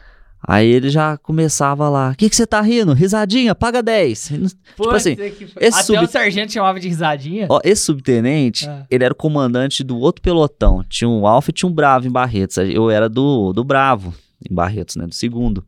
[0.43, 2.11] Aí ele já começava lá.
[2.11, 2.93] O que que você tá rindo?
[2.93, 4.31] Risadinha, paga 10.
[4.75, 7.45] Pô, tipo assim, que- esse Até sub- o sargento chamava de risadinha.
[7.49, 8.85] Ó, esse subtenente, Ah.
[8.89, 10.83] ele era o comandante do outro pelotão.
[10.89, 12.57] Tinha um Alfa e tinha um Bravo em Barretos.
[12.57, 14.13] Eu era do, do Bravo,
[14.49, 15.05] em Barretos, né?
[15.05, 15.63] Do segundo.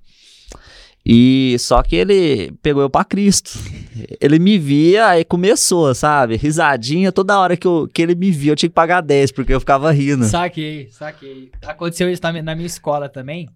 [1.05, 3.51] E só que ele pegou eu pra Cristo.
[4.21, 6.35] Ele me via, aí começou, sabe?
[6.37, 9.53] Risadinha, toda hora que, eu, que ele me via, eu tinha que pagar 10, porque
[9.53, 10.23] eu ficava rindo.
[10.25, 11.51] Saquei, saquei.
[11.61, 13.49] Aconteceu isso na minha escola também.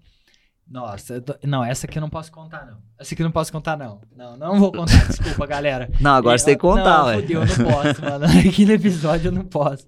[0.70, 2.78] Nossa, tô- não, essa aqui eu não posso contar, não.
[3.00, 4.02] Essa aqui eu não posso contar, não.
[4.16, 5.90] Não, não vou contar, desculpa, galera.
[6.02, 7.16] Não, agora você tem que contar, não, ué.
[7.22, 8.26] Fudeu, eu não posso, mano.
[8.50, 9.88] Aqui no episódio eu não posso.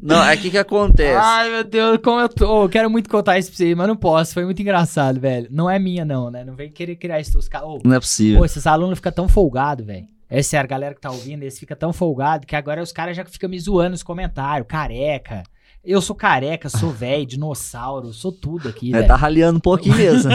[0.00, 1.18] Não, aí o que que acontece?
[1.20, 2.64] Ai, meu Deus, como eu tô.
[2.64, 4.32] Eu quero muito contar isso pra vocês, mas não posso.
[4.32, 5.48] Foi muito engraçado, velho.
[5.50, 6.44] Não é minha, não, né?
[6.44, 7.36] Não vem querer criar isso.
[7.36, 8.38] Os Ô, Não é possível.
[8.38, 10.06] Pô, esses alunos ficam tão folgados, velho.
[10.30, 13.16] É sério, a galera que tá ouvindo, eles ficam tão folgados que agora os caras
[13.16, 14.68] já ficam me zoando nos comentários.
[14.68, 15.42] Careca.
[15.84, 20.30] Eu sou careca, sou velho, dinossauro, sou tudo aqui, É, tá raliando um pouquinho mesmo.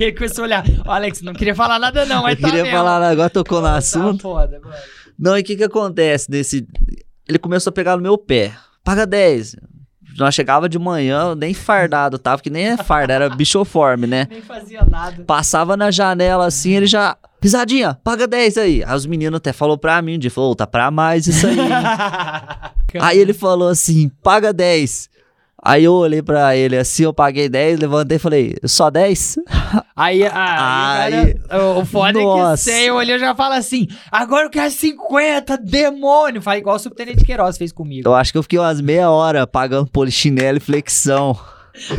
[0.00, 0.64] Ele começou a olhar.
[0.86, 2.78] Ó, Alex, não queria falar nada não, mas eu queria tá mesmo.
[2.78, 4.22] falar, agora tocou no Tá assunto.
[4.22, 4.74] foda, mano.
[5.18, 6.66] Não, e o que que acontece desse...
[7.28, 8.54] Ele começou a pegar no meu pé.
[8.82, 9.56] Paga 10.
[10.18, 14.26] Nós chegava de manhã, nem fardado tava, que nem é farda, era bichoforme, né?
[14.30, 15.24] Nem fazia nada.
[15.24, 17.16] Passava na janela assim, ele já...
[17.40, 18.84] Pisadinha, paga 10 aí.
[18.84, 21.46] Aí os meninos até falou pra mim, um dia, falou, "Ô, tá pra mais isso
[21.46, 21.56] aí.
[23.00, 25.10] aí ele falou assim, paga 10.
[25.66, 29.36] Aí eu olhei pra ele assim, eu paguei 10, levantei e falei, só 10?
[29.96, 32.56] Aí, ah, aí, cara- o, foda é que Nossa.
[32.64, 36.42] você olhou já fala assim, agora eu quero 50, demônio.
[36.42, 38.06] Faz igual o Subtenente Queiroz fez comigo.
[38.06, 41.34] Eu acho que eu fiquei umas meia hora pagando polichinelo e flexão.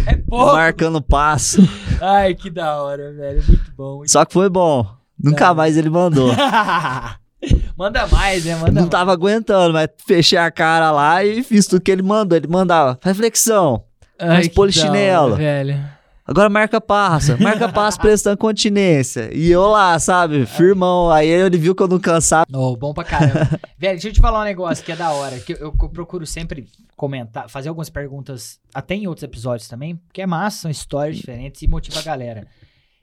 [0.08, 0.54] É pouco.
[0.54, 1.62] marcando passo.
[2.02, 3.44] Ai, que da hora, velho.
[3.48, 4.04] Muito bom.
[4.06, 4.86] Só que foi bom.
[5.22, 5.54] Nunca É.
[5.54, 6.30] mais ele mandou.
[7.78, 8.56] Manda mais, né?
[8.56, 8.90] Manda Não mais.
[8.90, 12.38] tava aguentando, mas fechei a cara lá e fiz tudo que ele mandou.
[12.38, 13.84] Ele mandava, faz flexão,
[14.20, 15.36] Ai, faz polichinelo.
[15.36, 15.78] velho.
[16.26, 19.30] agora marca passa, marca passo prestando continência.
[19.34, 21.10] E eu lá, sabe, firmão.
[21.12, 22.46] Aí ele viu que eu não cansava.
[22.54, 23.48] Oh, bom pra caramba.
[23.78, 25.38] velho, deixa eu te falar um negócio que é da hora.
[25.40, 30.22] Que eu, eu procuro sempre comentar, fazer algumas perguntas, até em outros episódios também, porque
[30.22, 32.48] é massa, são histórias diferentes e motiva a galera.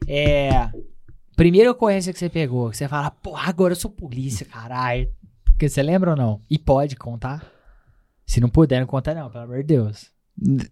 [0.08, 0.68] É.
[1.36, 5.08] Primeira ocorrência que você pegou, que você fala, pô, agora eu sou polícia, caralho.
[5.44, 6.40] Porque você lembra ou não?
[6.50, 7.44] E pode contar?
[8.26, 10.10] Se não puder, não conta não, pelo amor de Deus.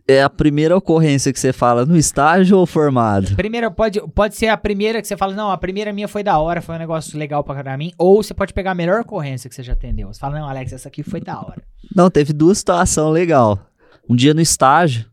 [0.08, 3.36] É a primeira ocorrência que você fala no estágio ou formado?
[3.36, 6.38] Primeira, pode, pode ser a primeira que você fala, não, a primeira minha foi da
[6.38, 7.92] hora, foi um negócio legal pra mim.
[7.98, 10.12] Ou você pode pegar a melhor ocorrência que você já atendeu.
[10.12, 11.62] Você fala, não, Alex, essa aqui foi da hora.
[11.94, 13.58] Não, teve duas situações legais.
[14.08, 15.06] Um dia no estágio,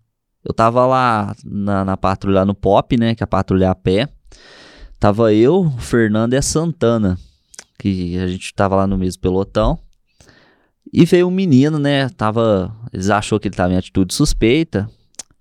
[0.44, 3.14] eu tava lá na, na patrulha no POP, né?
[3.14, 4.08] Que é a patrulha a pé.
[5.00, 7.18] Tava eu, o Fernando e a Santana.
[7.78, 9.78] Que a gente tava lá no mesmo pelotão.
[10.92, 12.10] E veio um menino, né?
[12.10, 12.74] Tava.
[12.92, 14.90] Eles achou que ele tava em atitude suspeita.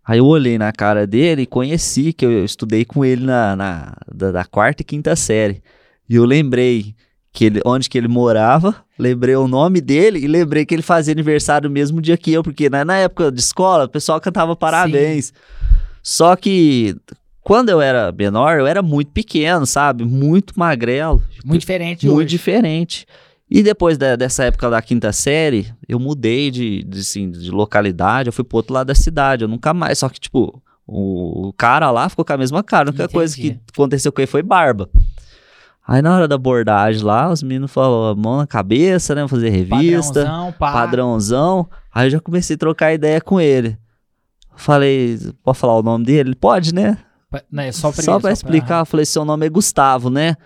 [0.04, 3.96] Aí eu olhei na cara dele e conheci que eu estudei com ele na, na-
[4.14, 5.62] da, da quarta e quinta série.
[6.09, 6.94] E eu lembrei
[7.32, 11.12] que ele, onde que ele morava, lembrei o nome dele e lembrei que ele fazia
[11.12, 14.54] aniversário no mesmo dia que eu, porque na, na época de escola o pessoal cantava
[14.54, 15.32] parabéns.
[16.02, 16.96] Só que
[17.47, 20.05] quando eu era menor, eu era muito pequeno, sabe?
[20.05, 22.26] Muito magrelo, Muito diferente muito hoje.
[22.28, 23.07] diferente.
[23.49, 28.28] E depois da- dessa época da quinta série, eu mudei de, de, assim, de localidade,
[28.28, 31.53] eu fui pro outro lado da cidade, eu nunca mais, só que tipo, o, o
[31.53, 33.61] cara lá ficou com a mesma cara, a única coisa que Entendi.
[33.72, 34.90] aconteceu com ele foi barba.
[35.86, 40.24] Aí na hora da abordagem lá, os meninos falaram, mão na cabeça, né, fazer revista,
[40.24, 40.72] Padrãozão, pá.
[40.72, 41.68] padrãozão.
[41.94, 43.78] Aí eu já comecei a trocar ideia com ele.
[44.57, 46.30] Falei, pode falar o nome dele?
[46.30, 46.99] Ele pode, né?
[47.50, 50.36] Não, é só, Só pra explicar, eu falei, seu nome é Gustavo, né?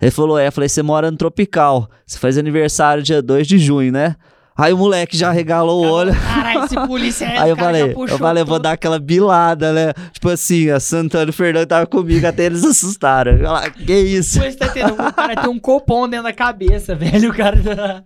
[0.00, 3.58] Ele falou, é, eu falei, você mora no Tropical, você faz aniversário dia 2 de
[3.58, 4.16] junho, né?
[4.56, 6.12] Aí o moleque já regalou o olho.
[6.14, 8.62] Caralho, esse polícia é Aí eu falei, eu falei, vou tudo.
[8.62, 9.92] dar aquela bilada, né?
[10.12, 13.32] Tipo assim, a Santana e o Fernando estavam comigo, até eles assustaram.
[13.32, 14.38] Eu falei, que isso?
[14.38, 14.92] Você tá entendendo?
[14.94, 17.30] O cara tem um copom dentro da cabeça, velho.
[17.30, 18.04] O cara.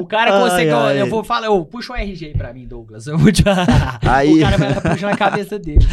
[0.00, 0.70] O cara Ai, consegue.
[0.70, 1.00] ai.
[1.00, 3.06] Eu vou falar, ô, puxa o RG pra mim, Douglas.
[3.06, 3.42] Eu vou te...
[4.02, 5.86] Aí- O cara vai lá puxando a cabeça dele.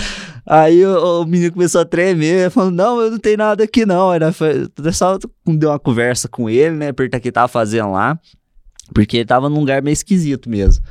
[0.45, 4.09] Aí o, o menino começou a tremer, falando, não, eu não tenho nada aqui não.
[4.11, 7.91] Aí nós foi, só deu uma conversa com ele, né, o que ele tava fazendo
[7.91, 8.19] lá,
[8.93, 10.83] porque ele tava num lugar meio esquisito mesmo.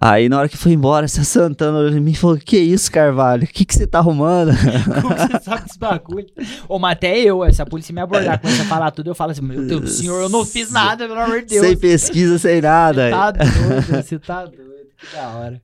[0.00, 2.90] Aí na hora que foi embora, essa Santana olhou em mim e falou, que isso,
[2.90, 4.52] Carvalho, o que que você tá arrumando?
[5.02, 6.26] Como você sabe desse bagulho?
[6.68, 9.32] Ô, mas até eu, se a polícia me abordar, começa a falar tudo, eu falo
[9.32, 11.66] assim, meu Deus, senhor, eu não fiz nada, pelo amor de Deus.
[11.66, 13.10] Sem pesquisa, sem nada.
[13.10, 15.62] Tá doido, você tá doido, que da hora.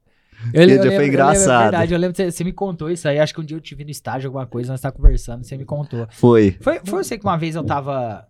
[0.53, 1.63] Eu, eu foi eu lembro, é engraçado.
[1.63, 3.19] verdade, eu lembro que você, você me contou isso aí.
[3.19, 5.57] Acho que um dia eu te vi no estágio, alguma coisa, nós tá conversando, você
[5.57, 6.07] me contou.
[6.11, 6.57] Foi.
[6.61, 8.27] Foi, foi você que uma vez eu tava.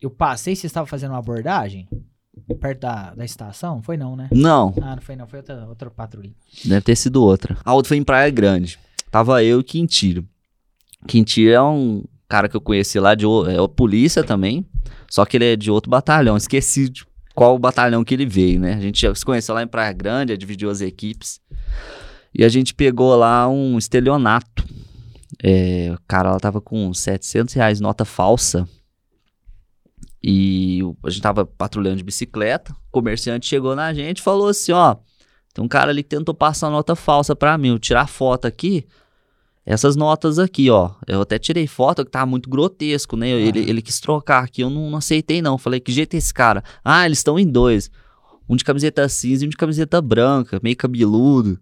[0.00, 1.88] Eu passei, você estava fazendo uma abordagem
[2.60, 3.82] perto da, da estação?
[3.82, 4.28] Foi não, né?
[4.32, 6.30] Não, Ah, não foi não, foi outra, outra patrulha.
[6.64, 7.56] deve ter sido outra.
[7.64, 8.78] A outra foi em Praia Grande.
[9.10, 10.24] Tava eu e Quintiro.
[11.06, 14.66] Quintiro é um cara que eu conheci lá de é o polícia também,
[15.08, 16.36] só que ele é de outro batalhão.
[16.36, 18.74] Esqueci de qual batalhão que ele veio, né?
[18.74, 21.40] A gente se conheceu lá em Praia Grande, dividiu as equipes.
[22.34, 24.64] E a gente pegou lá um estelionato.
[25.42, 28.68] É, o cara lá tava com 700 reais nota falsa.
[30.28, 32.72] E a gente tava patrulhando de bicicleta.
[32.88, 34.96] O comerciante chegou na gente e falou assim: ó,
[35.54, 37.68] tem um cara ali que tentou passar nota falsa pra mim.
[37.68, 38.84] Eu tirar foto aqui.
[39.64, 40.90] Essas notas aqui, ó.
[41.06, 43.30] Eu até tirei foto que tava muito grotesco, né?
[43.30, 45.56] Ele, ele quis trocar aqui, eu não, não aceitei, não.
[45.56, 46.60] Falei, que jeito é esse cara?
[46.84, 47.88] Ah, eles estão em dois.
[48.48, 51.56] Um de camiseta cinza e um de camiseta branca, meio cabeludo.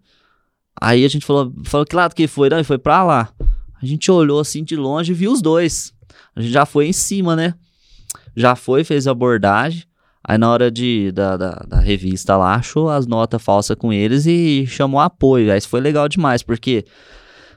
[0.81, 2.49] Aí a gente falou, falou que lado que foi?
[2.49, 3.31] Não, ele foi pra lá.
[3.79, 5.93] A gente olhou assim de longe e viu os dois.
[6.35, 7.53] A gente já foi em cima, né?
[8.35, 9.83] Já foi, fez a abordagem.
[10.27, 14.25] Aí na hora de, da, da, da revista lá, achou as notas falsas com eles
[14.25, 15.51] e chamou apoio.
[15.51, 16.83] Aí isso foi legal demais, porque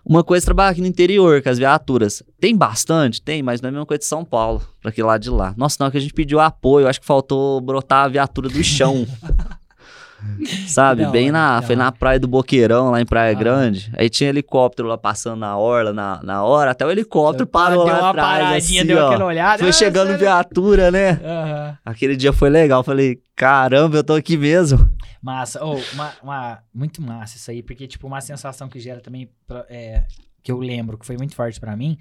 [0.05, 2.23] uma coisa é trabalhar aqui no interior, com as viaturas.
[2.39, 3.23] Tem bastante?
[3.23, 5.55] Tem, mas não é a mesma coisa de São Paulo, pra aquele lado de lá.
[5.57, 9.07] Nossa, não, que a gente pediu apoio, acho que faltou brotar a viatura do chão.
[10.67, 11.03] Sabe?
[11.05, 11.61] Da Bem na.
[11.61, 13.39] da Foi na praia do Boqueirão, lá em Praia Ah.
[13.39, 13.91] Grande.
[13.97, 16.71] Aí tinha helicóptero lá passando na orla, na, na hora.
[16.73, 18.39] Até o helicóptero parou deu lá uma atrás.
[18.45, 19.07] paradinha, assim, deu ó.
[19.09, 19.59] aquela olhada.
[19.59, 21.13] Foi Ah, chegando viatura, né?
[21.25, 21.79] Aham.
[21.85, 22.83] Aquele dia foi legal.
[22.83, 24.89] Falei, caramba, eu tô aqui mesmo.
[25.23, 29.29] Massa, oh, uma, uma- muito massa isso aí, porque, tipo, uma sensação que gera também,
[29.69, 30.05] é,
[30.45, 31.99] que eu lembro, que foi muito forte pra mim,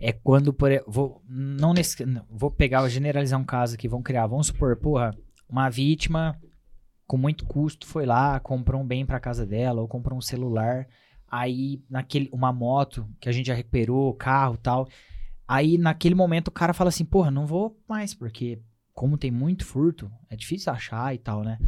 [0.00, 4.04] é quando, por, vou, não nesse, não, vou pegar, vou generalizar um caso aqui, vamos
[4.04, 5.10] criar, vamos supor, porra,
[5.48, 6.34] uma vítima
[7.06, 10.86] com muito custo, foi lá, comprou um bem pra casa dela, ou comprou um celular.
[11.30, 14.88] Aí, naquele, uma moto que a gente já recuperou, carro tal.
[15.46, 18.60] Aí, naquele momento, o cara fala assim: porra, não vou mais, porque
[18.94, 21.58] como tem muito furto, é difícil achar e tal, né?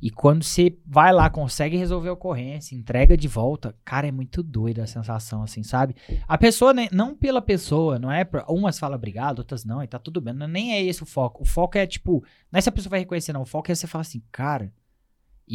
[0.00, 4.42] E quando você vai lá, consegue resolver a ocorrência, entrega de volta, cara, é muito
[4.42, 5.94] doida a sensação, assim, sabe?
[6.26, 8.24] A pessoa, né, não pela pessoa, não é.
[8.24, 10.32] Pra, umas falam obrigado, outras não, e tá tudo bem.
[10.32, 11.42] Não, nem é esse o foco.
[11.42, 13.42] O foco é, tipo, não é se a pessoa vai reconhecer, não.
[13.42, 14.72] O foco é você falar assim, cara,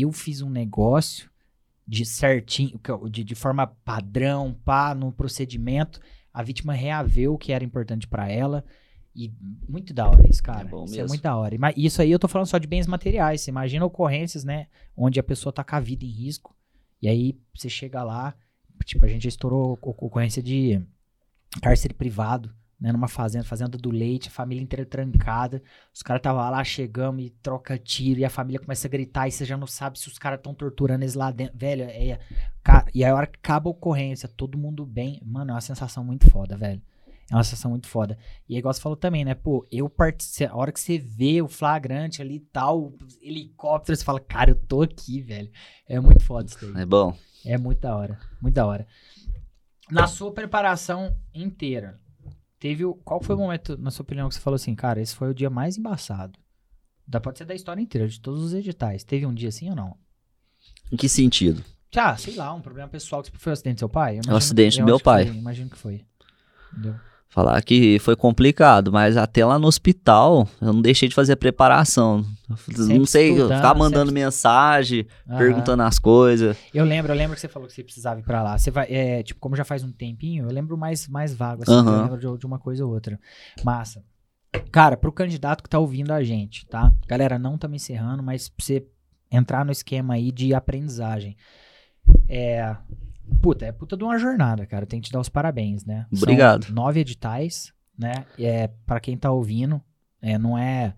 [0.02, 1.30] eu fiz um negócio
[1.88, 2.80] de certinho,
[3.10, 6.00] de, de forma padrão, pá, no procedimento.
[6.34, 8.66] A vítima reaveu o que era importante pra ela.
[9.16, 9.32] E
[9.70, 10.62] muito da hora isso, cara.
[10.68, 11.10] É bom isso é mesmo.
[11.10, 11.56] muito da hora.
[11.56, 13.42] Ima- Isso aí eu tô falando só de bens materiais.
[13.42, 14.68] Você imagina ocorrências, né?
[14.98, 16.54] Onde a pessoa tá com a vida em risco.
[17.02, 18.36] E aí você chega lá,
[18.84, 20.82] tipo, a gente já estourou ocorrência de
[21.62, 22.92] cárcere privado, né?
[22.92, 25.62] Numa fazenda, fazenda do leite, a família inteira trancada.
[25.94, 29.32] Os caras estavam lá, chegamos e troca tiro, e a família começa a gritar, e
[29.32, 31.58] você já não sabe se os caras estão torturando eles lá dentro.
[31.58, 32.20] Velho, é.
[32.64, 35.22] ca- E a hora que acaba a ocorrência, todo mundo bem.
[35.26, 36.82] Mano, é uma sensação muito foda, velho.
[37.32, 38.20] É uma sensação muito foda.
[38.48, 39.34] E é igual você falou também, né?
[39.34, 40.54] Pô, eu participo.
[40.54, 44.56] A hora que você vê o flagrante ali e tal, helicóptero, você fala, cara, eu
[44.56, 45.50] tô aqui, velho.
[45.88, 46.84] É muito foda isso daí.
[46.84, 47.18] É bom.
[47.44, 48.20] É muito da hora.
[48.40, 48.86] Muito da hora.
[49.90, 52.00] Na sua preparação inteira,
[52.60, 52.94] teve o.
[52.96, 55.34] Qual foi o momento, na sua opinião, que você falou assim, cara, esse foi o
[55.34, 56.40] dia mais embaçado?
[57.08, 59.04] Da, pode ser da história inteira, de todos os editais.
[59.04, 59.96] Teve um dia assim ou não?
[60.92, 61.64] Em que sentido?
[61.96, 64.14] Ah, sei lá, um problema pessoal que foi o acidente do seu pai?
[64.14, 65.28] É imagino- acidente do eu meu pai.
[65.28, 66.06] foi, imagino que foi.
[66.74, 66.96] Entendeu?
[67.36, 71.36] Falar que foi complicado, mas até lá no hospital eu não deixei de fazer a
[71.38, 72.26] preparação.
[72.78, 75.06] Eu não sei, ficava mandando sempre- mensagem,
[75.38, 76.56] perguntando as coisas.
[76.74, 78.58] Eu lembro, eu lembro que você falou que você precisava ir pra lá.
[78.58, 81.74] Você vai, é, tipo, como já faz um tempinho, eu lembro mais, mais vago, assim,
[81.74, 81.92] Aham.
[81.98, 83.20] eu lembro de, de uma coisa ou outra.
[83.66, 84.02] Massa.
[84.72, 86.94] Cara, pro candidato que tá ouvindo a gente, tá?
[87.06, 88.86] Galera, não tá me encerrando, mas pra você
[89.30, 91.36] entrar no esquema aí de aprendizagem.
[92.30, 92.78] É.
[93.42, 94.86] Puta, é puta de uma jornada, cara.
[94.86, 96.06] Tem que te dar os parabéns, né?
[96.14, 96.70] São Obrigado.
[96.72, 98.26] nove editais, né?
[98.38, 99.82] É, para quem tá ouvindo,
[100.22, 100.96] é, não é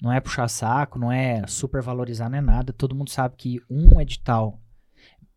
[0.00, 2.72] não é puxar saco, não é super valorizar, não é nada.
[2.72, 4.60] Todo mundo sabe que um edital,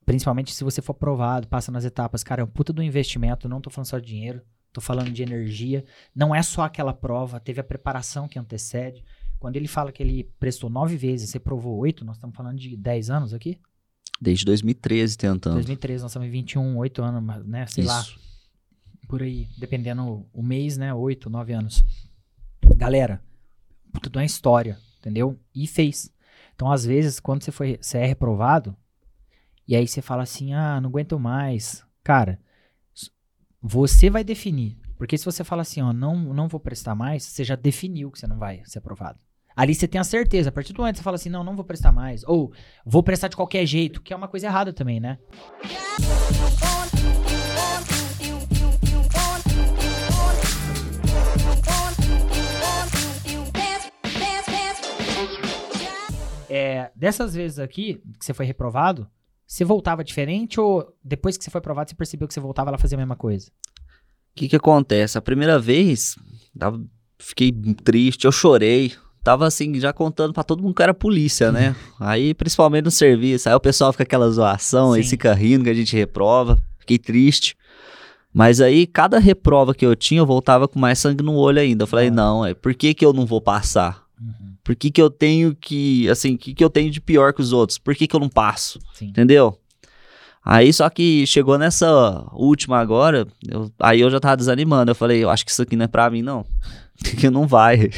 [0.06, 3.50] principalmente se você for aprovado, passa nas etapas, cara, é um puta do investimento.
[3.50, 5.84] Não tô falando só de dinheiro, tô falando de energia.
[6.16, 9.04] Não é só aquela prova, teve a preparação que antecede.
[9.40, 12.78] Quando ele fala que ele prestou nove vezes, você provou oito, nós estamos falando de
[12.78, 13.60] dez anos aqui?
[14.20, 15.56] Desde 2013 tentando.
[15.56, 17.66] 2013, nós estamos em 21, 8 anos, né?
[17.68, 18.20] Sei lá, Isso.
[19.08, 20.94] por aí, dependendo o mês, né?
[20.94, 21.84] 8, 9 anos.
[22.76, 23.22] Galera,
[24.02, 25.40] de uma história, entendeu?
[25.54, 26.12] E fez.
[26.56, 28.76] Então, às vezes, quando você, foi, você é reprovado,
[29.68, 31.84] e aí você fala assim, ah, não aguento mais.
[32.04, 32.40] Cara,
[33.62, 34.78] você vai definir.
[34.98, 38.20] Porque se você fala assim, ó, não, não vou prestar mais, você já definiu que
[38.20, 39.20] você não vai ser aprovado.
[39.56, 40.50] Ali você tem a certeza.
[40.50, 42.24] A partir do momento que você fala assim, não, não vou prestar mais.
[42.26, 42.52] Ou
[42.86, 45.18] vou prestar de qualquer jeito, que é uma coisa errada também, né?
[56.54, 59.08] É, dessas vezes aqui, que você foi reprovado,
[59.48, 62.78] você voltava diferente ou depois que você foi aprovado, você percebeu que você voltava ela
[62.78, 63.50] fazia a mesma coisa?
[63.50, 65.18] O que que acontece?
[65.18, 66.18] A primeira vez,
[67.18, 68.94] fiquei triste, eu chorei.
[69.24, 71.76] Tava assim, já contando pra todo mundo que era polícia, né?
[72.00, 75.10] aí, principalmente no serviço, aí o pessoal fica aquela zoação, aí Sim.
[75.12, 76.58] fica rindo que a gente reprova.
[76.80, 77.56] Fiquei triste.
[78.34, 81.84] Mas aí, cada reprova que eu tinha, eu voltava com mais sangue no olho ainda.
[81.84, 82.12] Eu falei, Ah.
[82.12, 84.04] não, é, por que que eu não vou passar?
[84.20, 87.34] Uhum, Por que que eu tenho que, assim, o que que eu tenho de pior
[87.34, 87.78] que os outros?
[87.78, 88.80] Por que que eu não passo?
[88.94, 89.08] sim.
[89.08, 89.58] Entendeu?
[90.44, 94.90] Aí só que chegou nessa última agora, eu- aí eu já tava desanimando.
[94.92, 96.46] Eu falei, eu acho que isso aqui não é pra mim, não.
[97.20, 97.90] que não vai.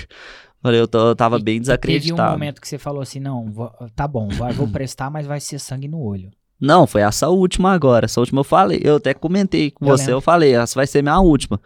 [0.63, 2.31] Eu, eu tava E bem Teve um desacreditado.
[2.31, 5.59] momento que você falou assim, não, vou- tá bom, vai- vou prestar, mas vai ser
[5.59, 6.31] sangue no olho.
[6.61, 8.05] Não, foi essa última agora.
[8.05, 8.79] Essa última eu falei.
[8.83, 10.15] Eu até comentei com Eu você, lembro.
[10.17, 11.59] eu falei, essa vai ser minha última.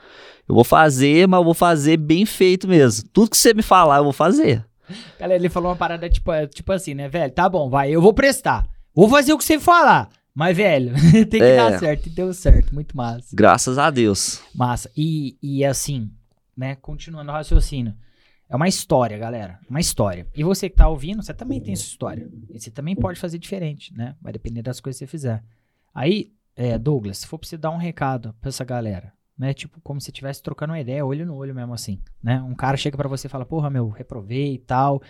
[0.50, 3.08] Eu vou fazer, mas eu vou fazer bem feito mesmo.
[3.14, 4.66] Tudo que você me falar, eu vou fazer.
[5.20, 7.32] Galera, ele falou uma parada tipo, é, tipo assim, né, velho?
[7.32, 8.66] Tá bom, vai, eu vou prestar.
[8.96, 10.10] Vou fazer o que você falar.
[10.34, 10.94] Mas, velho,
[11.30, 11.58] tem que É.
[11.58, 12.08] dar certo.
[12.08, 12.74] E deu certo.
[12.74, 13.28] Muito massa.
[13.34, 14.42] Graças a Deus.
[14.56, 14.90] Massa.
[14.98, 16.10] E, e assim,
[16.56, 17.94] né, continuando o raciocínio.
[18.50, 19.60] É uma história, galera.
[19.70, 20.26] Uma história.
[20.36, 22.30] E você que tá ouvindo, você também tem sua história.
[22.50, 24.16] E você também pode fazer diferente, né?
[24.22, 25.44] Vai depender das coisas que você fizer.
[25.94, 29.54] Aí, é, Douglas, se for pra você dar um recado pra essa galera, né?
[29.54, 32.42] Tipo, como se estivesse trocando uma ideia, olho no olho mesmo assim, né?
[32.42, 35.02] Um cara chega pra você e fala, porra, meu, reprovei e tal.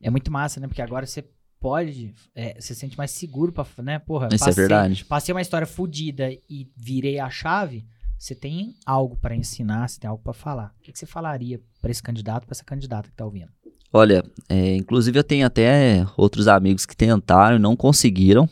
[0.00, 0.68] É muito massa, né?
[0.68, 1.24] Porque agora você
[1.58, 3.98] pode, é, você se sente mais seguro pra, né?
[3.98, 5.04] Porra, Isso é verdade.
[5.06, 7.86] passei uma história fodida e virei a chave,
[8.24, 10.74] você tem algo pra ensinar, você tem algo pra falar.
[10.80, 13.50] O que, que você falaria pra esse candidato, pra essa candidata que tá ouvindo?
[13.92, 18.48] Olha, é, inclusive eu tenho até outros amigos que tentaram e não conseguiram.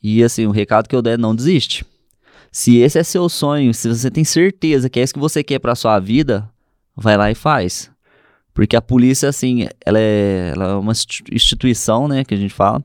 [0.00, 1.84] E assim, o recado que eu der é não desiste.
[2.52, 5.58] Se esse é seu sonho, se você tem certeza que é isso que você quer
[5.58, 6.48] para sua vida,
[6.94, 7.90] vai lá e faz.
[8.54, 10.92] Porque a polícia, assim, ela é, ela é uma
[11.32, 12.84] instituição, né, que a gente fala,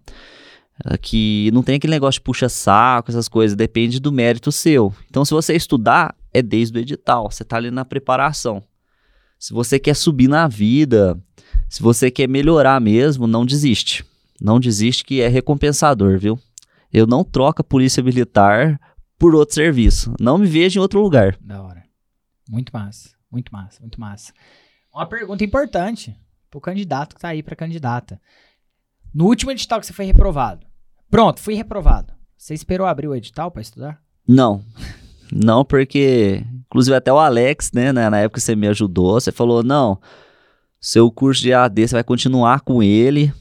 [1.02, 4.94] que não tem aquele negócio de puxa-saco, essas coisas, depende do mérito seu.
[5.10, 8.64] Então, se você estudar, é desde o edital, você tá ali na preparação.
[9.40, 11.20] Se você quer subir na vida,
[11.70, 14.06] se você quer melhorar mesmo, não desiste.
[14.42, 16.40] Não desiste que é recompensador, viu?
[16.92, 18.80] Eu não troco a polícia militar
[19.18, 20.14] por outro serviço.
[20.20, 21.38] Não me vejo em outro lugar.
[21.42, 21.84] Da hora.
[22.48, 24.32] Muito massa, muito massa, muito massa.
[24.94, 26.16] Uma pergunta importante
[26.50, 28.22] pro candidato que tá aí pra candidata.
[29.14, 30.67] No último edital que você foi reprovado.
[31.10, 32.14] Pronto, fui reprovado.
[32.38, 34.00] Você esperou abrir o edital para estudar?
[34.28, 34.62] Não.
[35.32, 36.44] Não, porque.
[36.68, 40.00] Inclusive até o Alex, né, na época você me ajudou, você falou: não,
[40.80, 43.34] seu curso de AD você vai continuar com ele.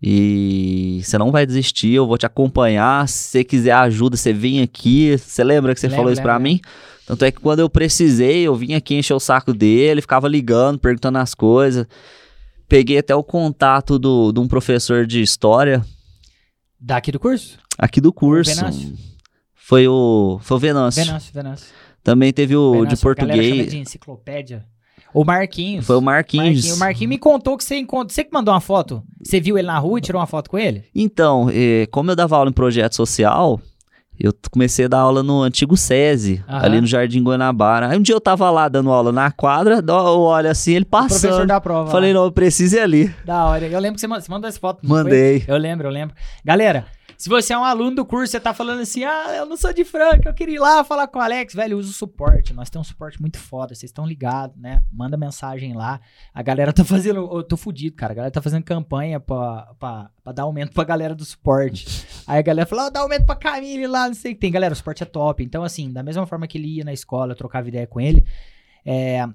[0.00, 3.08] E você não vai desistir, eu vou te acompanhar.
[3.08, 5.18] Se você quiser ajuda, você vem aqui.
[5.18, 6.60] Você lembra que você lembra, falou isso para mim?
[7.04, 10.78] Tanto é que quando eu precisei, eu vim aqui encher o saco dele, ficava ligando,
[10.78, 11.86] perguntando as coisas.
[12.68, 15.84] Peguei até o contato do, de um professor de história.
[16.80, 17.58] Daqui do curso?
[17.78, 18.64] Aqui do curso.
[18.64, 19.18] O
[19.54, 20.38] foi o.
[20.40, 21.04] Foi o Venâncio.
[21.04, 21.66] Venâncio, Venâncio.
[22.02, 23.70] Também teve o Venâncio, de português.
[23.70, 24.64] de enciclopédia.
[25.12, 25.86] O Marquinhos.
[25.86, 26.46] Foi o Marquinhos.
[26.46, 26.76] Marquinhos.
[26.76, 28.10] O Marquinhos me contou que você encontrou.
[28.10, 29.02] Você que mandou uma foto?
[29.22, 30.84] Você viu ele na rua e tirou uma foto com ele?
[30.94, 33.60] Então, eh, como eu dava aula em projeto social,
[34.26, 37.88] eu comecei a dar aula no antigo SESI, ali no Jardim Guanabara.
[37.88, 41.16] Aí um dia eu tava lá dando aula na quadra, eu olho assim, ele passando.
[41.16, 41.90] O professor da prova.
[41.90, 43.14] Falei, não, eu preciso ir ali.
[43.24, 43.66] Da hora.
[43.66, 44.80] Eu lembro que você, você mandou essa foto.
[44.82, 45.44] Mandei.
[45.46, 46.16] Eu lembro, eu lembro.
[46.44, 46.86] Galera,
[47.18, 49.72] se você é um aluno do curso, você tá falando assim, ah, eu não sou
[49.72, 52.54] de Franca, eu queria ir lá falar com o Alex, velho, usa o suporte.
[52.54, 54.84] Nós temos um suporte muito foda, vocês estão ligados, né?
[54.92, 56.00] Manda mensagem lá.
[56.32, 58.12] A galera tá fazendo, eu tô fudido, cara.
[58.12, 62.06] A galera tá fazendo campanha pra, pra, pra dar aumento pra galera do suporte.
[62.24, 64.52] Aí a galera fala, oh, dá aumento pra Camille lá, não sei o que tem.
[64.52, 65.42] Galera, o suporte é top.
[65.42, 68.24] Então, assim, da mesma forma que ele ia na escola, eu trocava ideia com ele,
[68.86, 69.28] é,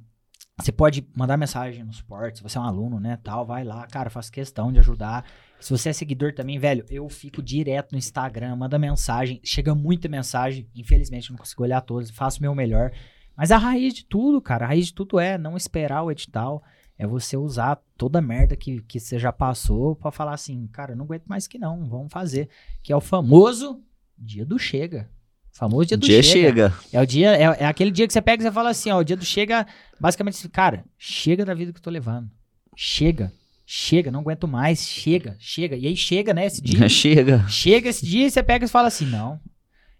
[0.58, 3.86] você pode mandar mensagem no suporte, se você é um aluno, né, tal, vai lá,
[3.88, 5.26] cara, faço questão de ajudar.
[5.64, 10.10] Se você é seguidor também, velho, eu fico direto no Instagram, manda mensagem, chega muita
[10.10, 12.92] mensagem, infelizmente não consigo olhar todas, faço o meu melhor.
[13.34, 16.62] Mas a raiz de tudo, cara, a raiz de tudo é não esperar o edital,
[16.98, 20.98] é você usar toda a merda que, que você já passou para falar assim, cara,
[20.98, 22.50] não aguento mais que não, vamos fazer.
[22.84, 23.82] Que é o famoso
[24.18, 25.10] dia do chega.
[25.54, 26.72] famoso dia do dia chega.
[26.72, 26.74] chega.
[26.92, 29.00] É o dia, é, é, aquele dia que você pega e você fala assim, ó,
[29.00, 29.66] o dia do chega,
[29.98, 32.30] basicamente, cara, chega da vida que eu tô levando.
[32.76, 33.32] Chega.
[33.76, 35.76] Chega, não aguento mais, chega, chega.
[35.76, 36.86] E aí chega, né, esse dia.
[36.88, 37.48] chega.
[37.48, 39.40] Chega esse dia e você pega e fala assim, não.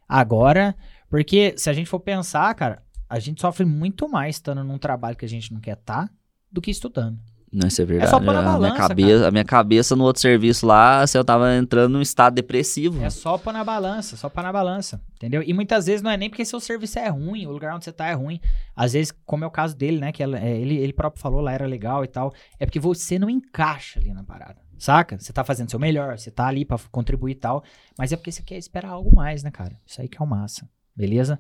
[0.08, 0.76] Agora,
[1.10, 5.18] porque se a gente for pensar, cara, a gente sofre muito mais estando num trabalho
[5.18, 6.14] que a gente não quer estar tá,
[6.52, 7.20] do que estudando.
[7.54, 8.10] Não, isso é verdade.
[8.10, 11.02] É só pôr na balança, a minha cabeça, A minha cabeça no outro serviço lá,
[11.02, 13.04] assim, eu tava entrando num estado depressivo.
[13.04, 15.44] É só pôr na balança, só pôr na balança, entendeu?
[15.44, 17.92] E muitas vezes não é nem porque seu serviço é ruim, o lugar onde você
[17.92, 18.40] tá é ruim.
[18.76, 20.28] Às vezes, como é o caso dele, né, que é,
[20.58, 24.12] ele, ele próprio falou lá, era legal e tal, é porque você não encaixa ali
[24.12, 25.20] na parada, saca?
[25.20, 27.64] Você tá fazendo seu melhor, você tá ali pra contribuir e tal,
[27.96, 29.80] mas é porque você quer esperar algo mais, né, cara?
[29.86, 31.40] Isso aí que é o massa, beleza?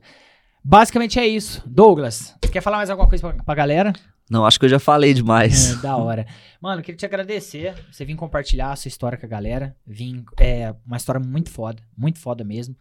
[0.63, 1.61] Basicamente é isso.
[1.65, 3.93] Douglas, quer falar mais alguma coisa pra, pra galera?
[4.29, 5.73] Não, acho que eu já falei demais.
[5.73, 6.25] É, da hora.
[6.61, 7.75] Mano, queria te agradecer.
[7.91, 9.75] Você vir compartilhar a sua história com a galera.
[9.85, 12.75] Vim, é uma história muito foda, muito foda mesmo.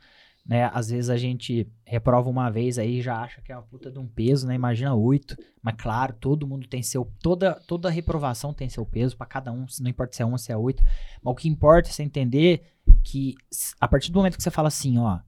[0.44, 0.68] Né?
[0.72, 3.98] Às vezes a gente reprova uma vez aí já acha que é uma puta de
[3.98, 4.54] um peso, né?
[4.54, 5.36] Imagina oito.
[5.62, 7.04] Mas claro, todo mundo tem seu.
[7.20, 9.66] Toda, toda reprovação tem seu peso para cada um.
[9.80, 10.82] Não importa se é um se é oito.
[11.22, 12.62] Mas o que importa é você entender
[13.04, 13.34] que
[13.80, 15.20] a partir do momento que você fala assim, ó.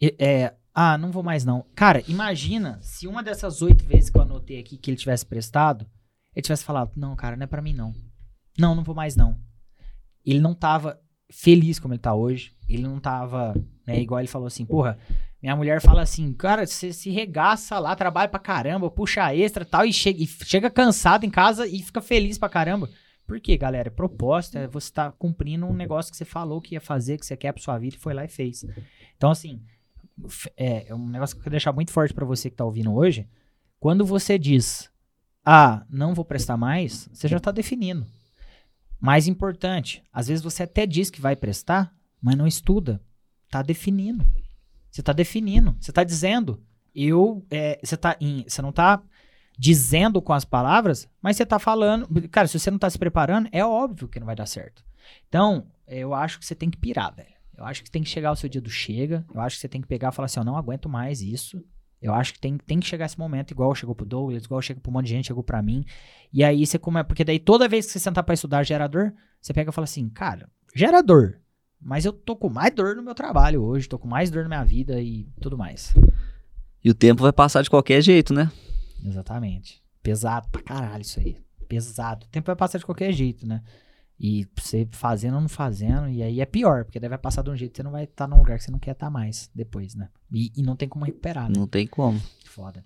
[0.00, 1.64] É, ah, não vou mais não.
[1.74, 5.86] Cara, imagina se uma dessas oito vezes que eu anotei aqui que ele tivesse prestado,
[6.34, 7.94] ele tivesse falado, não, cara, não é para mim não.
[8.58, 9.38] Não, não vou mais não.
[10.24, 11.00] Ele não tava
[11.30, 12.54] feliz como ele tá hoje.
[12.68, 13.54] Ele não tava,
[13.86, 14.98] né, igual ele falou assim, porra,
[15.40, 19.84] minha mulher fala assim, cara, você se regaça lá, trabalha pra caramba, puxa extra tal,
[19.84, 22.90] e chega, e chega cansado em casa e fica feliz pra caramba.
[23.26, 23.90] Por quê, galera?
[23.90, 27.36] Proposta é você tá cumprindo um negócio que você falou que ia fazer, que você
[27.36, 28.64] quer pra sua vida e foi lá e fez.
[29.16, 29.60] Então, assim,
[30.56, 32.92] é, é um negócio que eu quero deixar muito forte para você que tá ouvindo
[32.92, 33.28] hoje.
[33.80, 34.90] Quando você diz,
[35.44, 38.06] ah, não vou prestar mais, você já tá definindo.
[39.00, 43.00] Mais importante, às vezes você até diz que vai prestar, mas não estuda.
[43.48, 44.26] Tá definindo.
[44.90, 45.76] Você tá definindo.
[45.80, 46.62] Você tá dizendo.
[46.94, 47.46] Eu.
[47.50, 49.00] É, você, tá em, você não tá
[49.58, 52.08] dizendo com as palavras, mas você tá falando.
[52.28, 54.84] Cara, se você não tá se preparando, é óbvio que não vai dar certo.
[55.28, 57.37] Então, eu acho que você tem que pirar, velho.
[57.58, 59.26] Eu acho que tem que chegar o seu dia do chega.
[59.34, 61.60] Eu acho que você tem que pegar e falar assim: eu não aguento mais isso.
[62.00, 64.78] Eu acho que tem, tem que chegar esse momento, igual chegou pro Douglas, igual chega
[64.80, 65.84] pra um monte de gente, chegou pra mim.
[66.32, 67.02] E aí você come.
[67.02, 70.08] Porque daí toda vez que você sentar pra estudar gerador, você pega e fala assim,
[70.08, 71.40] cara, gerador.
[71.80, 74.48] Mas eu tô com mais dor no meu trabalho hoje, tô com mais dor na
[74.48, 75.92] minha vida e tudo mais.
[76.84, 78.50] E o tempo vai passar de qualquer jeito, né?
[79.04, 79.82] Exatamente.
[80.00, 81.36] Pesado pra caralho isso aí.
[81.68, 82.26] Pesado.
[82.26, 83.62] O tempo vai passar de qualquer jeito, né?
[84.20, 87.50] E você fazendo ou não fazendo, e aí é pior, porque daí vai passar de
[87.50, 89.48] um jeito que você não vai estar num lugar que você não quer estar mais
[89.54, 90.08] depois, né?
[90.32, 91.54] E, e não tem como recuperar, né?
[91.56, 92.20] Não tem como.
[92.44, 92.84] Foda.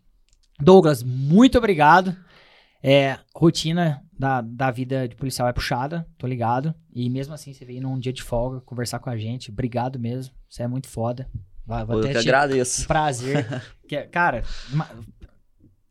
[0.60, 2.14] Douglas, muito obrigado.
[2.82, 6.74] É, rotina da, da vida de policial é puxada, tô ligado.
[6.92, 9.50] E mesmo assim, você veio num dia de folga conversar com a gente.
[9.50, 10.34] Obrigado mesmo.
[10.48, 11.30] Você é muito foda.
[11.64, 12.86] Vai, vou Eu até que te- agradeço.
[12.86, 13.46] prazer.
[13.88, 14.42] que, cara,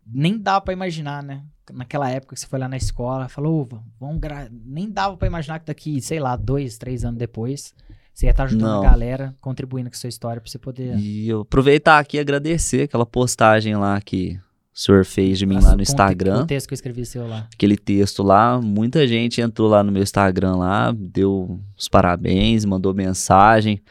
[0.06, 1.44] nem dava pra imaginar, né?
[1.72, 4.50] Naquela época que você foi lá na escola, falou, "Ô, vamos gra...
[4.66, 7.74] nem dava pra imaginar que daqui, sei lá, dois, três anos depois,
[8.14, 8.80] você ia estar ajudando Não.
[8.82, 10.98] a galera, contribuindo com a sua história pra você poder.
[10.98, 14.38] E eu aproveitar aqui e agradecer aquela postagem lá que
[14.74, 16.44] o senhor fez de mim Nossa, lá no Instagram.
[16.44, 17.48] O texto que eu escrevi seu lá.
[17.54, 22.94] aquele texto lá, muita gente entrou lá no meu Instagram lá, deu os parabéns, mandou
[22.94, 23.82] mensagem,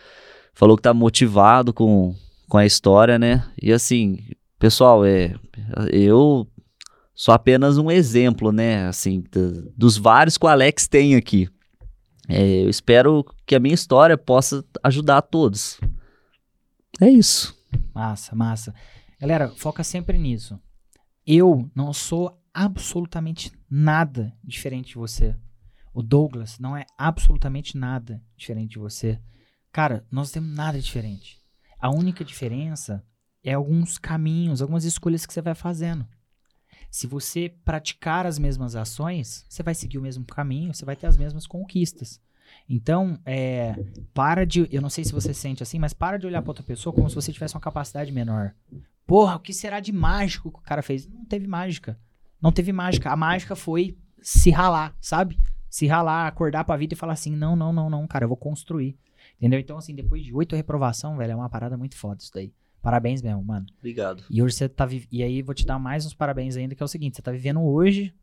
[0.52, 2.14] falou que tá motivado com,
[2.48, 3.44] com a história, né?
[3.60, 4.18] E assim,
[4.60, 5.34] pessoal, é,
[5.90, 6.46] eu
[7.14, 8.86] sou apenas um exemplo, né?
[8.86, 9.24] Assim,
[9.76, 11.48] dos vários que o Alex tem aqui.
[12.28, 15.80] É, eu espero que a minha história possa ajudar a todos.
[17.00, 17.58] É isso.
[17.92, 18.74] Massa, massa.
[19.18, 20.60] Galera, foca sempre nisso.
[21.26, 25.34] Eu não sou absolutamente nada diferente de você.
[25.92, 29.18] O Douglas não é absolutamente nada diferente de você.
[29.72, 31.38] Cara, nós temos nada diferente.
[31.78, 33.02] A única diferença
[33.42, 36.06] é alguns caminhos, algumas escolhas que você vai fazendo.
[36.90, 41.06] Se você praticar as mesmas ações, você vai seguir o mesmo caminho, você vai ter
[41.06, 42.20] as mesmas conquistas.
[42.68, 43.76] Então, é,
[44.12, 44.68] para de.
[44.72, 47.08] Eu não sei se você sente assim, mas para de olhar pra outra pessoa como
[47.08, 48.54] se você tivesse uma capacidade menor.
[49.06, 51.06] Porra, o que será de mágico que o cara fez?
[51.06, 51.98] Não teve mágica.
[52.40, 53.10] Não teve mágica.
[53.10, 55.38] A mágica foi se ralar, sabe?
[55.68, 58.36] Se ralar, acordar pra vida e falar assim: não, não, não, não, cara, eu vou
[58.36, 58.98] construir.
[59.36, 59.60] Entendeu?
[59.60, 62.52] Então, assim, depois de oito reprovação, velho, é uma parada muito foda isso daí.
[62.82, 63.66] Parabéns mesmo, mano.
[63.78, 64.24] Obrigado.
[64.30, 66.82] E hoje você tá vi- E aí vou te dar mais uns parabéns ainda, que
[66.82, 68.14] é o seguinte: você tá vivendo hoje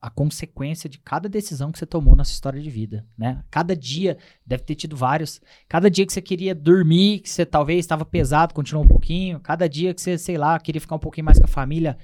[0.00, 3.42] a consequência de cada decisão que você tomou na sua história de vida, né?
[3.50, 5.40] Cada dia, deve ter tido vários.
[5.68, 9.40] Cada dia que você queria dormir, que você talvez estava pesado, continuou um pouquinho.
[9.40, 11.96] Cada dia que você, sei lá, queria ficar um pouquinho mais com a família.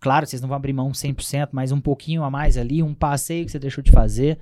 [0.00, 3.44] Claro, vocês não vão abrir mão 100%, mas um pouquinho a mais ali, um passeio
[3.46, 4.38] que você deixou de fazer.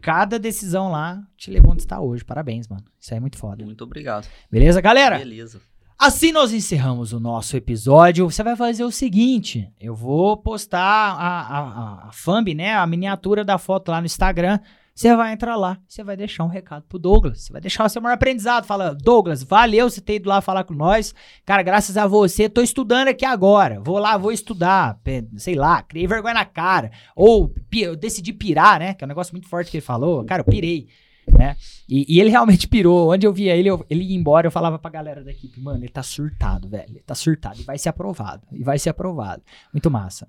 [0.00, 2.24] Cada decisão lá te levou onde está hoje.
[2.24, 2.84] Parabéns, mano.
[3.00, 3.64] Isso aí é muito foda.
[3.64, 4.28] Muito obrigado.
[4.50, 5.18] Beleza, galera?
[5.18, 5.60] Beleza.
[6.04, 8.28] Assim nós encerramos o nosso episódio.
[8.28, 12.74] Você vai fazer o seguinte: eu vou postar a, a, a, thumb, né?
[12.74, 14.58] A miniatura da foto lá no Instagram.
[14.92, 17.42] Você vai entrar lá, você vai deixar um recado pro Douglas.
[17.42, 18.66] Você vai deixar o seu maior aprendizado.
[18.66, 21.14] Fala, Douglas, valeu você ter ido lá falar com nós.
[21.46, 23.80] Cara, graças a você, tô estudando aqui agora.
[23.80, 24.98] Vou lá, vou estudar.
[25.36, 26.90] Sei lá, criei vergonha na cara.
[27.14, 28.94] Ou eu decidi pirar, né?
[28.94, 30.24] Que é um negócio muito forte que ele falou.
[30.24, 30.88] Cara, eu pirei.
[31.30, 31.56] Né?
[31.88, 33.12] E, e ele realmente pirou.
[33.12, 35.78] Onde eu via ele, eu- ele ia embora, eu falava pra galera da equipe, mano,
[35.78, 36.90] ele tá surtado, velho.
[36.90, 37.60] Ele tá surtado.
[37.60, 38.42] E vai ser aprovado.
[38.52, 39.42] E vai ser aprovado.
[39.72, 40.28] Muito massa.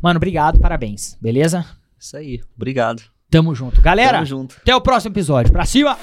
[0.00, 1.16] Mano, obrigado, parabéns.
[1.20, 1.64] Beleza?
[1.98, 2.40] Isso aí.
[2.54, 3.02] Obrigado.
[3.30, 3.80] Tamo junto.
[3.80, 4.56] Galera, Tamo junto.
[4.60, 5.50] até o próximo episódio.
[5.52, 5.96] Pra cima!